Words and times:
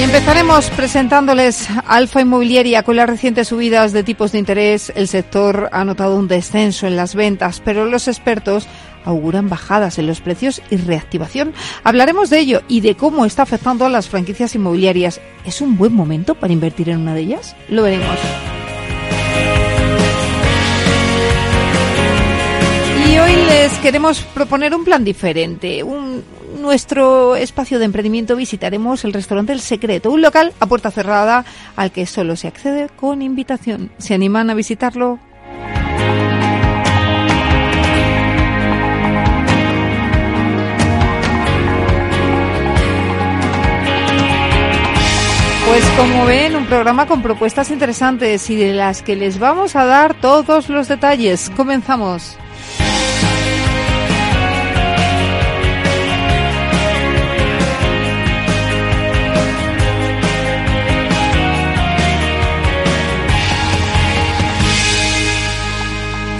Y 0.00 0.02
empezaremos 0.02 0.70
presentándoles 0.70 1.68
Alfa 1.86 2.22
Inmobiliaria. 2.22 2.84
Con 2.84 2.96
las 2.96 3.06
recientes 3.06 3.48
subidas 3.48 3.92
de 3.92 4.02
tipos 4.02 4.32
de 4.32 4.38
interés, 4.38 4.90
el 4.96 5.08
sector 5.08 5.68
ha 5.72 5.84
notado 5.84 6.16
un 6.16 6.26
descenso 6.26 6.86
en 6.86 6.96
las 6.96 7.14
ventas, 7.14 7.60
pero 7.62 7.84
los 7.84 8.08
expertos 8.08 8.66
auguran 9.04 9.50
bajadas 9.50 9.98
en 9.98 10.06
los 10.06 10.22
precios 10.22 10.62
y 10.70 10.76
reactivación. 10.76 11.52
Hablaremos 11.84 12.30
de 12.30 12.38
ello 12.38 12.62
y 12.66 12.80
de 12.80 12.96
cómo 12.96 13.26
está 13.26 13.42
afectando 13.42 13.84
a 13.84 13.90
las 13.90 14.08
franquicias 14.08 14.54
inmobiliarias. 14.54 15.20
¿Es 15.44 15.60
un 15.60 15.76
buen 15.76 15.92
momento 15.92 16.34
para 16.34 16.54
invertir 16.54 16.88
en 16.88 17.00
una 17.00 17.12
de 17.12 17.20
ellas? 17.20 17.54
Lo 17.68 17.82
veremos. 17.82 18.16
Queremos 23.80 24.22
proponer 24.22 24.74
un 24.74 24.84
plan 24.84 25.04
diferente, 25.04 25.82
un, 25.82 26.22
nuestro 26.60 27.36
espacio 27.36 27.78
de 27.78 27.86
emprendimiento 27.86 28.36
visitaremos 28.36 29.04
el 29.04 29.12
restaurante 29.12 29.52
El 29.52 29.60
Secreto, 29.60 30.10
un 30.10 30.22
local 30.22 30.52
a 30.60 30.66
puerta 30.66 30.90
cerrada 30.90 31.44
al 31.76 31.90
que 31.90 32.06
solo 32.06 32.36
se 32.36 32.48
accede 32.48 32.88
con 32.94 33.22
invitación. 33.22 33.90
¿Se 33.98 34.14
animan 34.14 34.50
a 34.50 34.54
visitarlo? 34.54 35.18
Pues 45.66 45.84
como 45.96 46.26
ven, 46.26 46.56
un 46.56 46.66
programa 46.66 47.06
con 47.06 47.22
propuestas 47.22 47.70
interesantes 47.70 48.50
y 48.50 48.56
de 48.56 48.74
las 48.74 49.02
que 49.02 49.14
les 49.14 49.38
vamos 49.38 49.76
a 49.76 49.84
dar 49.84 50.14
todos 50.14 50.68
los 50.68 50.88
detalles. 50.88 51.50
Comenzamos. 51.56 52.36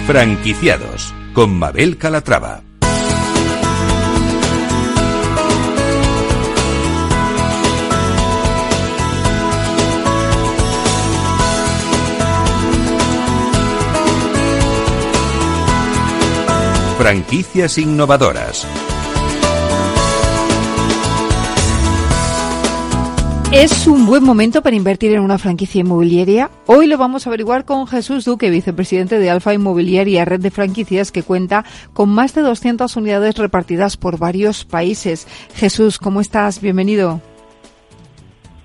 Franquiciados 0.07 1.13
con 1.33 1.57
Mabel 1.57 1.97
Calatrava. 1.97 2.63
Franquicias 16.97 17.77
innovadoras. 17.77 18.67
¿Es 23.51 23.85
un 23.85 24.05
buen 24.05 24.23
momento 24.23 24.61
para 24.61 24.77
invertir 24.77 25.11
en 25.11 25.19
una 25.19 25.37
franquicia 25.37 25.81
inmobiliaria? 25.81 26.49
Hoy 26.67 26.87
lo 26.87 26.97
vamos 26.97 27.27
a 27.27 27.29
averiguar 27.29 27.65
con 27.65 27.85
Jesús 27.85 28.23
Duque, 28.23 28.49
vicepresidente 28.49 29.19
de 29.19 29.29
Alfa 29.29 29.53
Inmobiliaria, 29.53 30.23
red 30.23 30.39
de 30.39 30.51
franquicias 30.51 31.11
que 31.11 31.21
cuenta 31.21 31.65
con 31.91 32.07
más 32.07 32.33
de 32.33 32.43
200 32.43 32.95
unidades 32.95 33.35
repartidas 33.35 33.97
por 33.97 34.17
varios 34.17 34.63
países. 34.63 35.27
Jesús, 35.53 35.97
¿cómo 35.97 36.21
estás? 36.21 36.61
Bienvenido. 36.61 37.19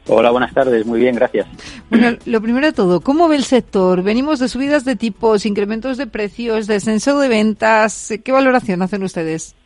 Hola, 0.07 0.31
buenas 0.31 0.55
tardes. 0.55 0.87
Muy 0.87 1.01
bien, 1.01 1.17
gracias. 1.17 1.49
Bueno, 1.91 2.17
lo 2.25 2.41
primero 2.41 2.67
de 2.67 2.73
todo, 2.73 3.01
¿cómo 3.01 3.27
ve 3.27 3.35
el 3.35 3.45
sector? 3.45 4.05
Venimos 4.05 4.39
de 4.39 4.49
subidas 4.49 4.85
de 4.85 4.95
tipos, 4.95 5.47
incrementos 5.47 5.97
de 5.97 6.07
precios, 6.07 6.69
descenso 6.69 7.19
de 7.19 7.29
ventas. 7.29 8.13
¿Qué 8.23 8.31
valoración 8.31 8.83
hacen 8.83 9.03
ustedes? 9.03 9.57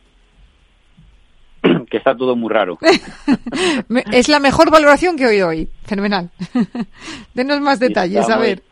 que 1.89 1.97
está 1.97 2.15
todo 2.15 2.35
muy 2.35 2.51
raro. 2.51 2.77
es 4.11 4.29
la 4.29 4.39
mejor 4.39 4.71
valoración 4.71 5.17
que 5.17 5.23
he 5.23 5.27
oído 5.27 5.49
hoy. 5.49 5.69
Fenomenal. 5.83 6.29
Denos 7.33 7.61
más 7.61 7.79
detalles, 7.79 8.29
a 8.29 8.37
ver. 8.37 8.63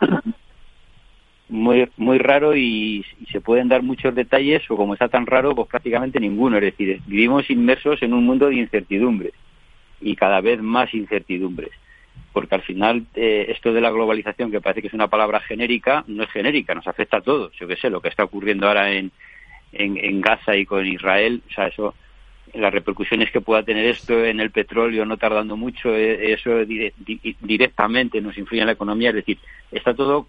Muy, 1.48 1.90
muy 1.96 2.18
raro 2.18 2.56
y, 2.56 3.04
se 3.32 3.40
pueden 3.40 3.66
dar 3.66 3.82
muchos 3.82 4.14
detalles 4.14 4.62
o 4.70 4.76
como 4.76 4.92
está 4.92 5.08
tan 5.08 5.26
raro, 5.26 5.52
pues 5.52 5.66
prácticamente 5.66 6.20
ninguno. 6.20 6.58
Es 6.58 6.62
decir, 6.62 7.00
vivimos 7.08 7.50
inmersos 7.50 8.00
en 8.04 8.14
un 8.14 8.24
mundo 8.24 8.46
de 8.46 8.54
incertidumbres 8.54 9.32
y 10.00 10.14
cada 10.14 10.40
vez 10.40 10.62
más 10.62 10.94
incertidumbres. 10.94 11.70
Porque 12.32 12.54
al 12.54 12.62
final 12.62 13.04
eh, 13.16 13.46
esto 13.48 13.72
de 13.72 13.80
la 13.80 13.90
globalización, 13.90 14.52
que 14.52 14.60
parece 14.60 14.80
que 14.80 14.86
es 14.86 14.94
una 14.94 15.08
palabra 15.08 15.40
genérica, 15.40 16.04
no 16.06 16.22
es 16.22 16.30
genérica, 16.30 16.72
nos 16.72 16.86
afecta 16.86 17.16
a 17.16 17.22
todos. 17.22 17.52
Yo 17.58 17.66
qué 17.66 17.74
sé, 17.74 17.90
lo 17.90 18.00
que 18.00 18.10
está 18.10 18.22
ocurriendo 18.22 18.68
ahora 18.68 18.92
en, 18.92 19.10
en, 19.72 19.96
en 19.96 20.20
Gaza 20.20 20.54
y 20.54 20.64
con 20.64 20.86
Israel, 20.86 21.42
o 21.50 21.52
sea, 21.52 21.66
eso 21.66 21.96
las 22.54 22.72
repercusiones 22.72 23.30
que 23.30 23.40
pueda 23.40 23.62
tener 23.62 23.86
esto 23.86 24.24
en 24.24 24.40
el 24.40 24.50
petróleo 24.50 25.04
no 25.04 25.16
tardando 25.16 25.56
mucho, 25.56 25.94
eh, 25.94 26.32
eso 26.32 26.50
directamente 27.40 28.20
nos 28.20 28.36
influye 28.36 28.60
en 28.60 28.66
la 28.66 28.72
economía, 28.72 29.10
es 29.10 29.16
decir, 29.16 29.38
está 29.70 29.94
todo 29.94 30.26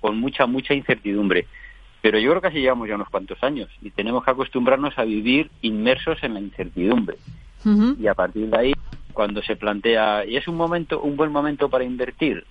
con 0.00 0.18
mucha, 0.18 0.46
mucha 0.46 0.74
incertidumbre. 0.74 1.46
Pero 2.00 2.18
yo 2.18 2.30
creo 2.30 2.40
que 2.40 2.48
así 2.48 2.60
llevamos 2.60 2.88
ya 2.88 2.96
unos 2.96 3.08
cuantos 3.08 3.42
años 3.42 3.70
y 3.80 3.90
tenemos 3.90 4.24
que 4.24 4.32
acostumbrarnos 4.32 4.98
a 4.98 5.04
vivir 5.04 5.50
inmersos 5.62 6.22
en 6.22 6.34
la 6.34 6.40
incertidumbre. 6.40 7.16
Y 8.00 8.08
a 8.08 8.14
partir 8.14 8.48
de 8.48 8.58
ahí, 8.58 8.72
cuando 9.12 9.40
se 9.40 9.54
plantea, 9.54 10.24
¿y 10.26 10.36
es 10.36 10.48
un 10.48 10.56
momento, 10.56 11.00
un 11.00 11.14
buen 11.14 11.30
momento 11.30 11.68
para 11.68 11.84
invertir? 11.84 12.44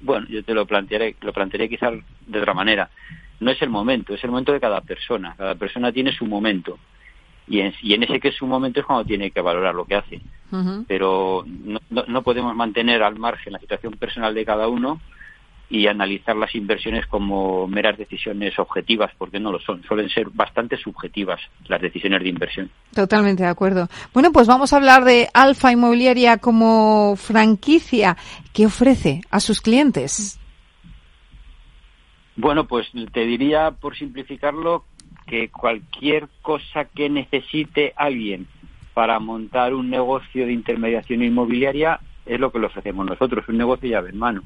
Bueno, 0.00 0.26
yo 0.28 0.42
te 0.42 0.52
lo 0.52 0.66
plantearé, 0.66 1.14
lo 1.20 1.32
plantearé 1.32 1.68
quizás 1.68 1.94
de 2.26 2.38
otra 2.40 2.54
manera. 2.54 2.90
No 3.38 3.52
es 3.52 3.62
el 3.62 3.70
momento, 3.70 4.14
es 4.14 4.24
el 4.24 4.30
momento 4.30 4.52
de 4.52 4.58
cada 4.58 4.80
persona. 4.80 5.34
Cada 5.38 5.54
persona 5.54 5.92
tiene 5.92 6.10
su 6.10 6.26
momento 6.26 6.76
y 7.48 7.60
en, 7.60 8.02
ese 8.02 8.20
que 8.20 8.28
es 8.28 8.36
su 8.36 8.46
momento 8.46 8.80
es 8.80 8.86
cuando 8.86 9.04
tiene 9.04 9.30
que 9.30 9.40
valorar 9.40 9.74
lo 9.74 9.84
que 9.84 9.96
hace. 9.96 10.20
Pero 10.86 11.44
no, 11.46 11.80
no, 11.90 12.22
podemos 12.22 12.54
mantener 12.54 13.02
al 13.02 13.18
margen 13.18 13.52
la 13.52 13.58
situación 13.58 13.94
personal 13.94 14.34
de 14.34 14.44
cada 14.44 14.68
uno 14.68 15.00
y 15.70 15.86
analizar 15.86 16.34
las 16.36 16.54
inversiones 16.54 17.06
como 17.06 17.66
meras 17.66 17.98
decisiones 17.98 18.58
objetivas, 18.58 19.10
porque 19.18 19.38
no 19.38 19.52
lo 19.52 19.58
son. 19.60 19.82
Suelen 19.84 20.08
ser 20.08 20.30
bastante 20.30 20.78
subjetivas 20.78 21.40
las 21.66 21.80
decisiones 21.80 22.22
de 22.22 22.28
inversión. 22.30 22.70
Totalmente 22.94 23.42
de 23.42 23.50
acuerdo. 23.50 23.88
Bueno, 24.14 24.32
pues 24.32 24.46
vamos 24.46 24.72
a 24.72 24.76
hablar 24.76 25.04
de 25.04 25.28
Alfa 25.34 25.70
Inmobiliaria 25.70 26.38
como 26.38 27.16
franquicia. 27.16 28.16
¿Qué 28.54 28.66
ofrece 28.66 29.20
a 29.30 29.40
sus 29.40 29.60
clientes? 29.60 30.40
Bueno, 32.36 32.66
pues 32.66 32.86
te 33.12 33.26
diría, 33.26 33.72
por 33.72 33.96
simplificarlo, 33.96 34.84
que 35.28 35.48
cualquier 35.48 36.28
cosa 36.42 36.86
que 36.86 37.08
necesite 37.08 37.92
alguien 37.96 38.46
para 38.94 39.18
montar 39.20 39.74
un 39.74 39.90
negocio 39.90 40.46
de 40.46 40.52
intermediación 40.52 41.22
inmobiliaria 41.22 42.00
es 42.26 42.40
lo 42.40 42.50
que 42.50 42.58
le 42.58 42.66
ofrecemos 42.66 43.06
nosotros, 43.06 43.48
un 43.48 43.58
negocio 43.58 43.88
llave 43.88 44.10
en 44.10 44.18
mano. 44.18 44.42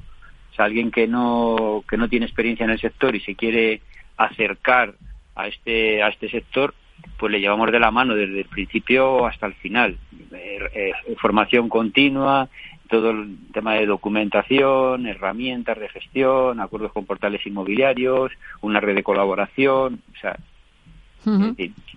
O 0.53 0.55
sea, 0.55 0.67
alguien 0.67 0.91
que 0.91 1.09
no, 1.09 1.83
que 1.89 1.97
no 1.97 2.09
tiene 2.09 2.27
experiencia 2.27 2.65
en 2.65 2.71
el 2.71 2.81
sector 2.81 3.17
y 3.17 3.21
se 3.21 3.35
quiere 3.35 3.81
acercar 4.17 4.95
a 5.35 5.49
este, 5.49 6.03
a 6.03 6.09
este 6.09 6.29
sector, 6.29 6.75
pues 7.19 7.33
le 7.33 7.41
llevamos 7.41 7.73
de 7.73 7.81
la 7.81 7.91
mano 7.91 8.15
desde 8.15 8.41
el 8.41 8.45
principio 8.45 9.27
hasta 9.27 9.47
el 9.47 9.55
final. 9.55 9.97
Eh, 10.33 10.59
eh, 10.75 10.93
formación 11.17 11.69
continua, 11.69 12.49
todo 12.89 13.11
el 13.11 13.39
tema 13.55 13.75
de 13.75 13.87
documentación, 13.87 15.07
herramientas 15.07 15.79
de 15.79 15.89
gestión, 15.89 16.61
acuerdos 16.61 16.93
con 16.93 17.07
portales 17.07 17.47
inmobiliarios, 17.47 18.33
una 18.61 18.81
red 18.81 18.95
de 18.95 19.03
colaboración, 19.03 20.03
o 20.15 20.21
sea, 20.21 20.37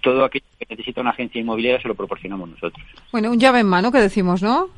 todo 0.02 0.26
aquello 0.26 0.46
que 0.60 0.68
necesita 0.70 1.02
una 1.02 1.12
agencia 1.12 1.42
inmobiliaria 1.42 1.82
se 1.82 1.88
lo 1.88 1.96
proporcionamos 1.96 2.50
nosotros. 2.50 2.86
Bueno, 3.12 3.32
un 3.32 3.40
llave 3.40 3.60
en 3.60 3.68
mano 3.68 3.92
que 3.92 4.00
decimos, 4.00 4.42
¿no? 4.42 4.70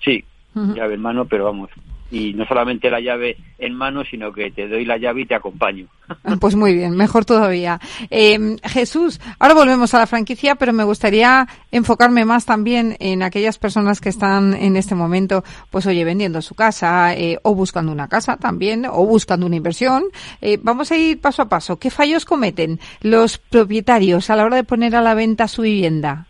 Sí, 0.00 0.24
llave 0.54 0.94
en 0.94 1.02
mano, 1.02 1.24
pero 1.24 1.44
vamos, 1.44 1.70
y 2.10 2.32
no 2.34 2.46
solamente 2.46 2.90
la 2.90 3.00
llave 3.00 3.36
en 3.58 3.74
mano, 3.74 4.04
sino 4.04 4.32
que 4.32 4.50
te 4.50 4.68
doy 4.68 4.84
la 4.84 4.98
llave 4.98 5.22
y 5.22 5.26
te 5.26 5.34
acompaño. 5.34 5.86
Pues 6.40 6.56
muy 6.56 6.74
bien, 6.74 6.94
mejor 6.96 7.24
todavía. 7.24 7.80
Eh, 8.10 8.56
Jesús, 8.64 9.20
ahora 9.38 9.54
volvemos 9.54 9.94
a 9.94 9.98
la 9.98 10.06
franquicia, 10.06 10.56
pero 10.56 10.72
me 10.72 10.84
gustaría 10.84 11.46
enfocarme 11.70 12.24
más 12.24 12.44
también 12.44 12.96
en 13.00 13.22
aquellas 13.22 13.58
personas 13.58 14.00
que 14.00 14.10
están 14.10 14.52
en 14.52 14.76
este 14.76 14.94
momento, 14.94 15.44
pues 15.70 15.86
oye, 15.86 16.04
vendiendo 16.04 16.42
su 16.42 16.54
casa 16.54 17.14
eh, 17.14 17.38
o 17.42 17.54
buscando 17.54 17.92
una 17.92 18.08
casa 18.08 18.36
también 18.36 18.84
o 18.84 19.06
buscando 19.06 19.46
una 19.46 19.56
inversión. 19.56 20.04
Eh, 20.42 20.58
vamos 20.60 20.92
a 20.92 20.96
ir 20.96 21.20
paso 21.20 21.42
a 21.42 21.48
paso. 21.48 21.78
¿Qué 21.78 21.90
fallos 21.90 22.24
cometen 22.24 22.78
los 23.00 23.38
propietarios 23.38 24.28
a 24.28 24.36
la 24.36 24.44
hora 24.44 24.56
de 24.56 24.64
poner 24.64 24.96
a 24.96 25.02
la 25.02 25.14
venta 25.14 25.48
su 25.48 25.62
vivienda? 25.62 26.26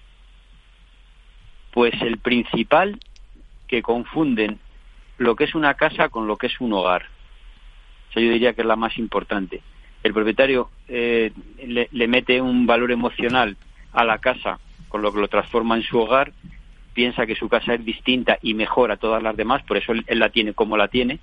Pues 1.73 1.95
el 2.03 2.19
principal 2.19 3.01
que 3.67 3.83
confunden 3.83 4.61
lo 5.19 5.37
que 5.37 5.45
es 5.45 5.55
una 5.55 5.75
casa 5.75 6.09
con 6.09 6.27
lo 6.27 6.37
que 6.37 6.47
es 6.47 6.61
un 6.61 6.73
hogar. 6.73 7.07
O 8.17 8.21
yo 8.21 8.31
diría 8.31 8.53
que 8.53 8.61
es 8.61 8.67
la 8.67 8.77
más 8.77 8.97
importante. 8.99 9.61
El 10.03 10.13
propietario 10.13 10.71
eh, 10.89 11.33
le, 11.67 12.09
mete 12.09 12.41
un 12.41 12.67
valor 12.67 12.93
emocional 12.93 13.57
a 13.93 14.05
la 14.05 14.19
casa, 14.19 14.59
con 14.89 15.03
lo 15.03 15.13
que 15.13 15.21
lo 15.21 15.29
transforma 15.29 15.77
en 15.77 15.83
su 15.83 15.99
hogar, 15.99 16.33
piensa 16.93 17.27
que 17.27 17.35
su 17.35 17.49
casa 17.49 17.75
es 17.75 17.85
distinta 17.85 18.39
y 18.43 18.55
mejor 18.55 18.93
a 18.93 18.97
todas 18.97 19.23
las 19.23 19.37
demás, 19.37 19.63
por 19.65 19.77
eso 19.77 19.93
él, 19.93 20.05
él 20.07 20.19
la 20.19 20.29
tiene 20.29 20.53
como 20.53 20.77
la 20.77 20.89
tiene, 20.89 21.19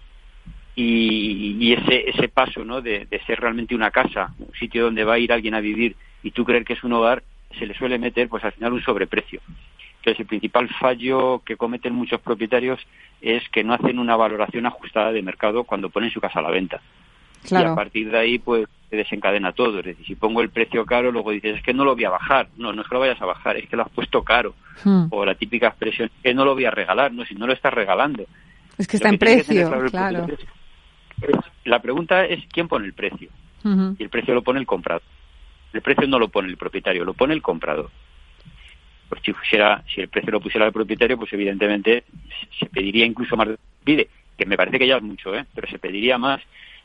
y, 0.76 1.58
y 1.60 1.74
ese, 1.74 2.10
ese 2.10 2.28
paso 2.28 2.64
¿no? 2.64 2.82
De, 2.82 3.06
de, 3.06 3.20
ser 3.26 3.40
realmente 3.40 3.76
una 3.76 3.92
casa, 3.92 4.34
un 4.40 4.54
sitio 4.54 4.86
donde 4.86 5.04
va 5.04 5.14
a 5.14 5.20
ir 5.20 5.32
alguien 5.32 5.54
a 5.54 5.60
vivir 5.60 5.96
y 6.24 6.32
tú 6.32 6.46
creer 6.46 6.66
que 6.66 6.74
es 6.74 6.84
un 6.84 6.94
hogar, 6.94 7.24
se 7.58 7.66
le 7.66 7.74
suele 7.74 8.00
meter 8.00 8.30
pues 8.30 8.44
al 8.44 8.54
final 8.54 8.74
un 8.74 8.82
sobreprecio. 8.82 9.42
Entonces 10.02 10.20
el 10.22 10.26
principal 10.26 10.68
fallo 10.80 11.42
que 11.46 11.58
cometen 11.58 11.94
muchos 11.94 12.20
propietarios 12.22 12.80
es 13.22 13.48
que 13.50 13.64
no 13.64 13.74
hacen 13.76 14.00
una 14.00 14.16
valoración 14.16 14.66
ajustada 14.66 15.12
de 15.12 15.22
mercado 15.22 15.64
cuando 15.64 15.90
ponen 15.90 16.10
su 16.10 16.20
casa 16.20 16.40
a 16.40 16.42
la 16.42 16.50
venta. 16.50 16.82
Claro. 17.44 17.70
Y 17.70 17.72
a 17.72 17.76
partir 17.76 18.10
de 18.10 18.18
ahí 18.18 18.40
pues 18.40 18.68
se 18.90 18.96
desencadena 18.96 19.52
todo. 19.52 19.80
Es 19.80 19.86
decir, 19.86 20.06
si 20.06 20.16
pongo 20.16 20.42
el 20.42 20.50
precio 20.50 20.86
caro, 20.86 21.12
luego 21.12 21.30
dices, 21.32 21.58
es 21.58 21.64
que 21.64 21.74
no 21.74 21.86
lo 21.86 21.94
voy 21.94 22.04
a 22.06 22.10
bajar. 22.10 22.48
No, 22.58 22.74
no 22.74 22.82
es 22.82 22.88
que 22.88 22.96
lo 22.96 23.00
vayas 23.00 23.22
a 23.22 23.26
bajar, 23.28 23.58
es 23.58 23.70
que 23.70 23.76
lo 23.76 23.84
has 23.84 23.90
puesto 23.90 24.24
caro. 24.24 24.56
Hmm. 24.84 25.06
O 25.12 25.24
la 25.24 25.36
típica 25.36 25.68
expresión, 25.68 26.10
que 26.24 26.34
no 26.34 26.46
lo 26.46 26.56
voy 26.56 26.66
a 26.66 26.72
regalar. 26.72 27.14
No, 27.14 27.24
si 27.26 27.36
no 27.36 27.46
lo 27.46 27.54
estás 27.54 27.74
regalando. 27.74 28.26
Es 28.80 28.88
que 28.88 28.98
está 28.98 29.10
en 29.10 29.20
que 29.20 29.26
tener 29.26 29.46
precio, 29.46 29.92
claro. 29.92 30.26
es- 31.22 31.36
La 31.66 31.80
pregunta 31.80 32.26
es 32.26 32.44
quién 32.52 32.68
pone 32.68 32.86
el 32.88 32.94
precio. 32.94 33.30
Y 34.00 34.04
el 34.04 34.10
precio 34.10 34.34
lo 34.34 34.42
pone 34.42 34.60
el 34.60 34.66
comprador. 34.66 35.04
El 35.74 35.82
precio 35.82 36.08
no 36.08 36.18
lo 36.18 36.30
pone 36.30 36.48
el 36.50 36.58
propietario, 36.58 37.06
lo 37.06 37.14
pone 37.14 37.36
el 37.36 37.44
comprador. 37.44 37.92
Pues 39.12 39.22
si, 39.26 39.34
pusiera, 39.34 39.84
si 39.94 40.00
el 40.00 40.08
precio 40.08 40.32
lo 40.32 40.40
pusiera 40.40 40.66
el 40.66 40.72
propietario, 40.72 41.18
pues 41.18 41.34
evidentemente 41.34 42.06
se 42.58 42.66
pediría 42.68 43.06
incluso 43.06 43.36
más. 43.36 43.50
de- 43.50 43.58
Pide, 43.84 44.08
que 44.38 44.46
me 44.46 44.56
parece 44.56 44.80
que 44.80 44.88
ya 44.88 44.96
es 44.96 45.04
mucho, 45.04 45.36
¿eh? 45.36 45.44
pero 45.54 45.68
se 45.68 45.80
pediría 45.80 46.18
más. 46.18 46.40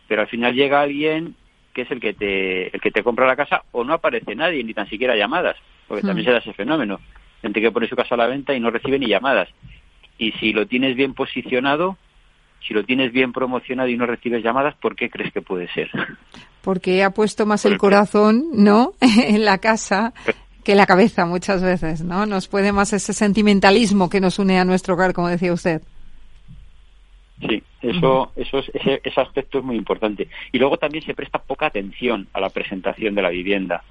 Pero 0.09 0.23
al 0.23 0.27
final 0.29 0.53
llega 0.53 0.81
alguien 0.81 1.37
que 1.73 1.83
es 1.83 1.91
el 1.93 2.01
que 2.01 2.15
te 2.15 2.75
el 2.75 2.81
que 2.81 2.91
te 2.91 3.05
compra 3.05 3.29
la 3.29 3.37
casa 3.37 3.63
o 3.71 3.85
no 3.85 3.93
aparece 3.95 4.35
nadie, 4.35 4.65
ni 4.65 4.75
tan 4.75 4.89
siquiera 4.89 5.15
llamadas, 5.15 5.57
porque 5.87 6.03
también 6.03 6.25
se 6.27 6.33
da 6.33 6.39
ese 6.39 6.53
fenómeno. 6.53 6.99
Gente 7.43 7.61
que 7.61 7.71
pone 7.71 7.87
su 7.87 7.95
casa 7.95 8.17
a 8.17 8.19
la 8.19 8.27
venta 8.27 8.53
y 8.55 8.59
no 8.59 8.71
recibe 8.73 8.99
ni 8.99 9.07
llamadas. 9.07 9.49
Y 10.19 10.33
si 10.33 10.53
lo 10.53 10.67
tienes 10.67 10.97
bien 10.97 11.15
posicionado, 11.15 11.97
si 12.67 12.75
lo 12.75 12.83
tienes 12.83 13.13
bien 13.13 13.33
promocionado 13.33 13.89
y 13.89 13.97
no 13.97 14.05
recibes 14.07 14.43
llamadas, 14.43 14.75
¿por 14.75 14.97
qué 14.97 15.11
crees 15.11 15.33
que 15.33 15.43
puede 15.43 15.69
ser? 15.69 15.91
Porque 16.63 17.05
ha 17.05 17.11
puesto 17.11 17.47
más 17.47 17.65
el 17.67 17.77
corazón, 17.79 18.47
¿no? 18.53 18.95
en 19.01 19.45
la 19.45 19.59
casa 19.59 20.13
que 20.67 20.75
la 20.75 20.85
cabeza 20.85 21.27
muchas 21.27 21.63
veces, 21.63 22.03
¿no? 22.03 22.27
Nos 22.27 22.49
puede 22.49 22.73
más 22.73 22.93
ese 22.93 23.13
sentimentalismo 23.13 24.11
que 24.11 24.21
nos 24.21 24.41
une 24.41 24.59
a 24.59 24.65
nuestro 24.65 24.95
hogar, 24.95 25.13
como 25.13 25.29
decía 25.29 25.53
usted. 25.53 25.81
Sí, 27.41 27.63
eso, 27.83 28.33
eso 28.35 28.59
es- 28.59 28.71
ese, 28.75 29.01
ese 29.05 29.21
aspecto 29.21 29.59
es 29.61 29.65
muy 29.65 29.77
importante. 29.77 30.27
Y 30.51 30.59
luego 30.59 30.77
también 30.77 31.05
se 31.05 31.15
presta 31.15 31.39
poca 31.39 31.67
atención 31.67 32.27
a 32.33 32.41
la 32.41 32.51
presentación 32.51 33.15
de 33.15 33.23
la 33.23 33.29
vivienda. 33.29 33.85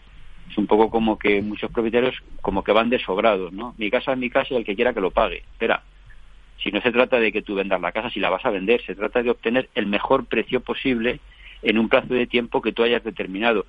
Es 0.52 0.58
un 0.58 0.68
poco 0.68 0.90
como 0.90 1.18
que 1.18 1.42
muchos 1.42 1.72
propietarios 1.72 2.16
como 2.42 2.62
que 2.62 2.74
van 2.74 2.90
desobrados, 2.90 3.54
¿no? 3.54 3.74
Mi 3.78 3.90
casa 3.90 4.12
es 4.12 4.18
mi 4.18 4.30
casa 4.30 4.50
y 4.54 4.58
el 4.58 4.66
que 4.66 4.76
quiera 4.76 4.94
que 4.94 5.00
lo 5.00 5.12
pague. 5.12 5.38
Espera, 5.54 5.82
si 6.62 6.72
no 6.72 6.82
se 6.82 6.92
trata 6.92 7.20
de 7.22 7.32
que 7.32 7.42
tú 7.42 7.56
vendas 7.56 7.80
la 7.80 7.94
casa, 7.94 8.10
si 8.10 8.20
la 8.20 8.30
vas 8.30 8.44
a 8.46 8.50
vender, 8.50 8.82
se 8.86 8.96
trata 8.96 9.24
de 9.24 9.30
obtener 9.30 9.70
el 9.76 9.86
mejor 9.86 10.26
precio 10.26 10.60
posible 10.60 11.22
en 11.62 11.78
un 11.78 11.88
plazo 11.88 12.14
de 12.14 12.28
tiempo 12.28 12.62
que 12.62 12.74
tú 12.74 12.84
hayas 12.84 13.04
determinado. 13.04 13.66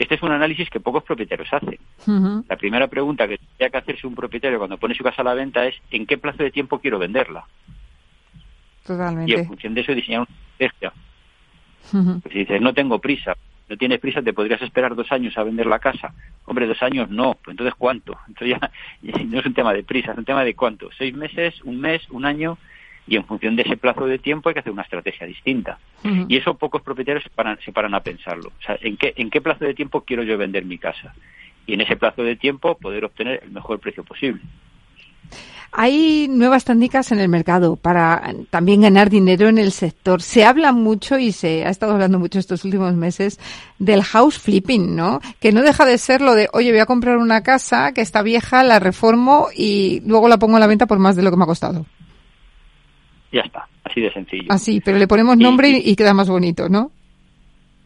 Este 0.00 0.14
es 0.14 0.22
un 0.22 0.32
análisis 0.32 0.70
que 0.70 0.80
pocos 0.80 1.04
propietarios 1.04 1.52
hacen. 1.52 1.78
La 2.48 2.56
primera 2.56 2.88
pregunta 2.88 3.28
que 3.28 3.38
tiene 3.58 3.70
que 3.70 3.76
hacerse 3.76 4.06
un 4.06 4.14
propietario 4.14 4.56
cuando 4.56 4.78
pone 4.78 4.94
su 4.94 5.04
casa 5.04 5.20
a 5.20 5.26
la 5.26 5.34
venta 5.34 5.66
es 5.66 5.74
¿en 5.90 6.06
qué 6.06 6.16
plazo 6.16 6.42
de 6.42 6.50
tiempo 6.50 6.78
quiero 6.78 6.98
venderla? 6.98 7.44
Y 7.46 8.92
en 8.92 8.96
Totalmente. 8.96 9.44
función 9.44 9.74
de 9.74 9.82
eso 9.82 9.94
diseñar 9.94 10.20
una 10.22 10.30
estrategia. 10.58 10.92
Pues 12.22 12.32
si 12.32 12.38
dices, 12.38 12.62
no 12.62 12.72
tengo 12.72 12.98
prisa, 12.98 13.36
no 13.68 13.76
tienes 13.76 14.00
prisa, 14.00 14.22
te 14.22 14.32
podrías 14.32 14.62
esperar 14.62 14.94
dos 14.94 15.12
años 15.12 15.36
a 15.36 15.44
vender 15.44 15.66
la 15.66 15.78
casa. 15.78 16.14
Hombre, 16.46 16.66
dos 16.66 16.82
años 16.82 17.10
no, 17.10 17.34
pues 17.34 17.52
entonces 17.52 17.74
¿cuánto? 17.76 18.16
Entonces 18.26 18.56
ya 18.58 18.70
no 19.26 19.38
es 19.38 19.44
un 19.46 19.54
tema 19.54 19.74
de 19.74 19.84
prisa, 19.84 20.12
es 20.12 20.18
un 20.18 20.24
tema 20.24 20.44
de 20.44 20.54
cuánto. 20.54 20.88
¿Seis 20.96 21.14
meses, 21.14 21.60
un 21.64 21.78
mes, 21.78 22.08
un 22.10 22.24
año? 22.24 22.56
Y 23.10 23.16
en 23.16 23.24
función 23.24 23.56
de 23.56 23.62
ese 23.62 23.76
plazo 23.76 24.06
de 24.06 24.18
tiempo 24.18 24.48
hay 24.48 24.54
que 24.54 24.60
hacer 24.60 24.72
una 24.72 24.82
estrategia 24.82 25.26
distinta. 25.26 25.80
Y 26.28 26.36
eso 26.36 26.54
pocos 26.54 26.80
propietarios 26.80 27.24
se 27.24 27.30
paran, 27.30 27.58
se 27.64 27.72
paran 27.72 27.92
a 27.92 28.00
pensarlo. 28.00 28.52
O 28.56 28.62
sea, 28.62 28.78
¿en 28.80 28.96
qué, 28.96 29.12
¿en 29.16 29.30
qué 29.30 29.40
plazo 29.40 29.64
de 29.64 29.74
tiempo 29.74 30.02
quiero 30.02 30.22
yo 30.22 30.38
vender 30.38 30.64
mi 30.64 30.78
casa? 30.78 31.12
Y 31.66 31.74
en 31.74 31.80
ese 31.80 31.96
plazo 31.96 32.22
de 32.22 32.36
tiempo 32.36 32.78
poder 32.78 33.04
obtener 33.04 33.40
el 33.42 33.50
mejor 33.50 33.80
precio 33.80 34.04
posible. 34.04 34.40
Hay 35.72 36.28
nuevas 36.28 36.64
técnicas 36.64 37.10
en 37.10 37.18
el 37.18 37.28
mercado 37.28 37.74
para 37.74 38.32
también 38.50 38.82
ganar 38.82 39.10
dinero 39.10 39.48
en 39.48 39.58
el 39.58 39.72
sector. 39.72 40.22
Se 40.22 40.44
habla 40.44 40.70
mucho 40.70 41.18
y 41.18 41.32
se 41.32 41.64
ha 41.64 41.70
estado 41.70 41.94
hablando 41.94 42.20
mucho 42.20 42.38
estos 42.38 42.64
últimos 42.64 42.94
meses 42.94 43.40
del 43.80 44.04
house 44.04 44.38
flipping, 44.38 44.94
¿no? 44.94 45.20
Que 45.40 45.50
no 45.50 45.62
deja 45.62 45.84
de 45.84 45.98
ser 45.98 46.20
lo 46.20 46.36
de, 46.36 46.48
oye, 46.52 46.70
voy 46.70 46.80
a 46.80 46.86
comprar 46.86 47.16
una 47.16 47.42
casa 47.42 47.90
que 47.92 48.02
está 48.02 48.22
vieja, 48.22 48.62
la 48.62 48.78
reformo 48.78 49.48
y 49.52 50.00
luego 50.06 50.28
la 50.28 50.38
pongo 50.38 50.58
a 50.58 50.60
la 50.60 50.68
venta 50.68 50.86
por 50.86 51.00
más 51.00 51.16
de 51.16 51.22
lo 51.22 51.30
que 51.32 51.36
me 51.36 51.42
ha 51.42 51.46
costado. 51.46 51.86
Ya 53.32 53.42
está, 53.42 53.68
así 53.84 54.00
de 54.00 54.12
sencillo. 54.12 54.46
Así, 54.52 54.80
pero 54.80 54.98
le 54.98 55.06
ponemos 55.06 55.36
nombre 55.36 55.68
y- 55.70 55.94
queda 55.96 56.12
más 56.14 56.28
bonito, 56.28 56.68
¿no? 56.68 56.90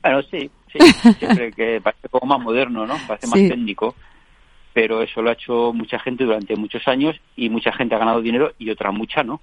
Bueno, 0.02 0.23
sí, 0.31 0.50
sí, 0.73 0.79
siempre 1.19 1.52
que 1.52 1.81
parece 1.82 2.08
como 2.08 2.26
más 2.35 2.41
moderno, 2.44 2.87
¿no? 2.87 2.96
Parece 3.06 3.26
más 3.26 3.38
Sí. 3.41 3.49
técnico, 3.49 3.94
pero 4.73 5.02
eso 5.02 5.23
lo 5.23 5.31
ha 5.31 5.35
hecho 5.35 5.73
mucha 5.73 5.99
gente 5.99 6.25
durante 6.25 6.56
muchos 6.56 6.87
años 6.88 7.17
y 7.37 7.49
mucha 7.49 7.73
gente 7.73 7.94
ha 7.94 7.99
ganado 7.99 8.20
dinero 8.23 8.52
y 8.58 8.70
otra 8.70 8.91
mucha 8.91 9.23
no. 9.23 9.41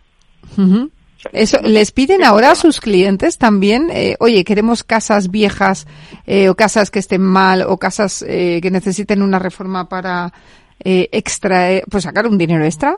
Sea, 0.56 1.32
Eso, 1.34 1.60
¿les 1.62 1.92
piden 1.92 2.24
ahora 2.24 2.52
a 2.52 2.56
sus 2.56 2.80
clientes 2.80 3.38
también, 3.38 3.90
eh, 3.94 4.16
oye, 4.20 4.44
queremos 4.44 4.84
casas 4.84 5.30
viejas 5.30 5.88
eh, 6.26 6.50
o 6.50 6.56
casas 6.56 6.90
que 6.90 6.98
estén 6.98 7.22
mal 7.22 7.62
o 7.62 7.78
casas 7.78 8.26
eh, 8.28 8.60
que 8.62 8.72
necesiten 8.72 9.22
una 9.22 9.38
reforma 9.38 9.88
para 9.88 10.34
eh, 10.84 11.10
extraer, 11.12 11.84
pues 11.90 12.06
sacar 12.06 12.26
un 12.26 12.40
dinero 12.40 12.66
extra? 12.66 12.98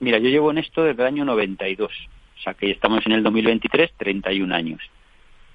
Mira, 0.00 0.18
yo 0.18 0.30
llevo 0.30 0.50
en 0.50 0.58
esto 0.58 0.82
desde 0.82 1.02
el 1.02 1.08
año 1.08 1.24
92, 1.26 1.90
o 1.90 2.42
sea 2.42 2.54
que 2.54 2.70
estamos 2.70 3.04
en 3.04 3.12
el 3.12 3.22
2023, 3.22 3.92
31 3.98 4.54
años. 4.54 4.80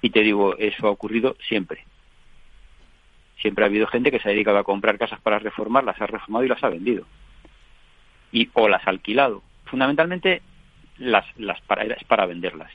Y 0.00 0.10
te 0.10 0.20
digo, 0.20 0.56
eso 0.56 0.86
ha 0.86 0.90
ocurrido 0.90 1.36
siempre. 1.48 1.84
Siempre 3.40 3.64
ha 3.64 3.66
habido 3.66 3.88
gente 3.88 4.12
que 4.12 4.20
se 4.20 4.28
ha 4.28 4.32
dedicado 4.32 4.58
a 4.58 4.64
comprar 4.64 4.98
casas 4.98 5.20
para 5.20 5.40
reformar, 5.40 5.82
las 5.82 6.00
ha 6.00 6.06
reformado 6.06 6.44
y 6.44 6.48
las 6.48 6.62
ha 6.62 6.68
vendido. 6.68 7.04
Y, 8.30 8.48
o 8.52 8.68
las 8.68 8.86
ha 8.86 8.90
alquilado. 8.90 9.42
Fundamentalmente, 9.64 10.42
las, 10.98 11.26
para, 11.66 11.82
es 11.82 12.04
para 12.04 12.26
venderlas. 12.26 12.70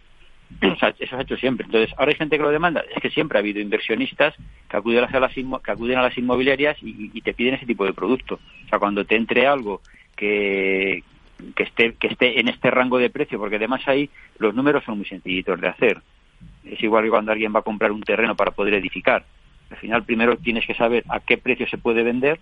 O 0.61 0.75
sea, 0.75 0.89
eso 0.89 1.05
se 1.11 1.15
ha 1.15 1.21
hecho 1.21 1.37
siempre. 1.37 1.65
Entonces, 1.65 1.95
ahora 1.97 2.11
hay 2.11 2.17
gente 2.17 2.35
que 2.35 2.43
lo 2.43 2.49
demanda. 2.49 2.83
Es 2.93 3.01
que 3.01 3.09
siempre 3.09 3.37
ha 3.37 3.39
habido 3.39 3.61
inversionistas 3.61 4.35
que 4.69 4.75
acuden 4.75 5.05
a 5.05 5.19
las, 5.19 5.33
que 5.33 5.71
acuden 5.71 5.97
a 5.97 6.01
las 6.01 6.17
inmobiliarias 6.17 6.77
y, 6.83 7.11
y 7.13 7.21
te 7.21 7.33
piden 7.33 7.53
ese 7.53 7.65
tipo 7.65 7.85
de 7.85 7.93
producto. 7.93 8.39
O 8.65 8.67
sea, 8.67 8.77
cuando 8.77 9.05
te 9.05 9.15
entre 9.15 9.47
algo 9.47 9.81
que, 10.17 11.03
que 11.55 11.63
esté 11.63 11.93
que 11.93 12.07
esté 12.07 12.39
en 12.39 12.47
este 12.47 12.71
rango 12.71 12.97
de 12.97 13.09
precio, 13.09 13.39
porque 13.39 13.55
además 13.57 13.87
ahí 13.87 14.09
los 14.37 14.53
números 14.53 14.83
son 14.83 14.97
muy 14.97 15.05
sencillitos 15.05 15.59
de 15.59 15.67
hacer. 15.67 16.01
Es 16.65 16.81
igual 16.81 17.03
que 17.03 17.09
cuando 17.09 17.31
alguien 17.31 17.53
va 17.53 17.59
a 17.59 17.63
comprar 17.63 17.91
un 17.91 18.01
terreno 18.01 18.35
para 18.35 18.51
poder 18.51 18.75
edificar. 18.75 19.23
Al 19.69 19.77
final 19.77 20.03
primero 20.03 20.37
tienes 20.37 20.65
que 20.65 20.73
saber 20.73 21.03
a 21.09 21.19
qué 21.19 21.37
precio 21.37 21.67
se 21.67 21.77
puede 21.77 22.03
vender, 22.03 22.39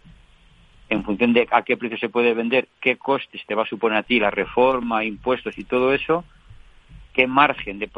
en 0.90 1.04
función 1.04 1.34
de 1.34 1.48
a 1.52 1.62
qué 1.62 1.78
precio 1.78 1.98
se 1.98 2.10
puede 2.10 2.34
vender, 2.34 2.68
qué 2.82 2.98
costes 2.98 3.46
te 3.46 3.56
va 3.56 3.64
a 3.64 3.68
suponer 3.68 4.00
a 4.00 4.04
ti 4.04 4.20
la 4.20 4.32
reforma, 4.32 5.04
impuestos 5.04 5.58
y 5.58 5.64
todo 5.64 5.94
eso, 5.94 6.26
qué 7.14 7.28
margen 7.28 7.80
de, 7.80 7.90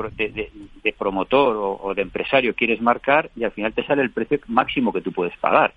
de 0.83 0.93
promotor 0.93 1.55
o, 1.55 1.79
o 1.81 1.93
de 1.93 2.01
empresario 2.01 2.53
quieres 2.53 2.81
marcar 2.81 3.29
y 3.35 3.43
al 3.43 3.51
final 3.51 3.73
te 3.73 3.85
sale 3.85 4.01
el 4.01 4.11
precio 4.11 4.39
máximo 4.47 4.91
que 4.91 5.01
tú 5.01 5.11
puedes 5.11 5.37
pagar. 5.37 5.73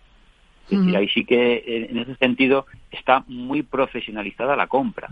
Es 0.70 0.78
decir, 0.78 0.96
ahí 0.96 1.08
sí 1.08 1.24
que 1.24 1.54
eh, 1.56 1.88
en 1.90 1.98
ese 1.98 2.14
sentido 2.16 2.66
está 2.90 3.24
muy 3.26 3.62
profesionalizada 3.62 4.56
la 4.56 4.66
compra. 4.66 5.08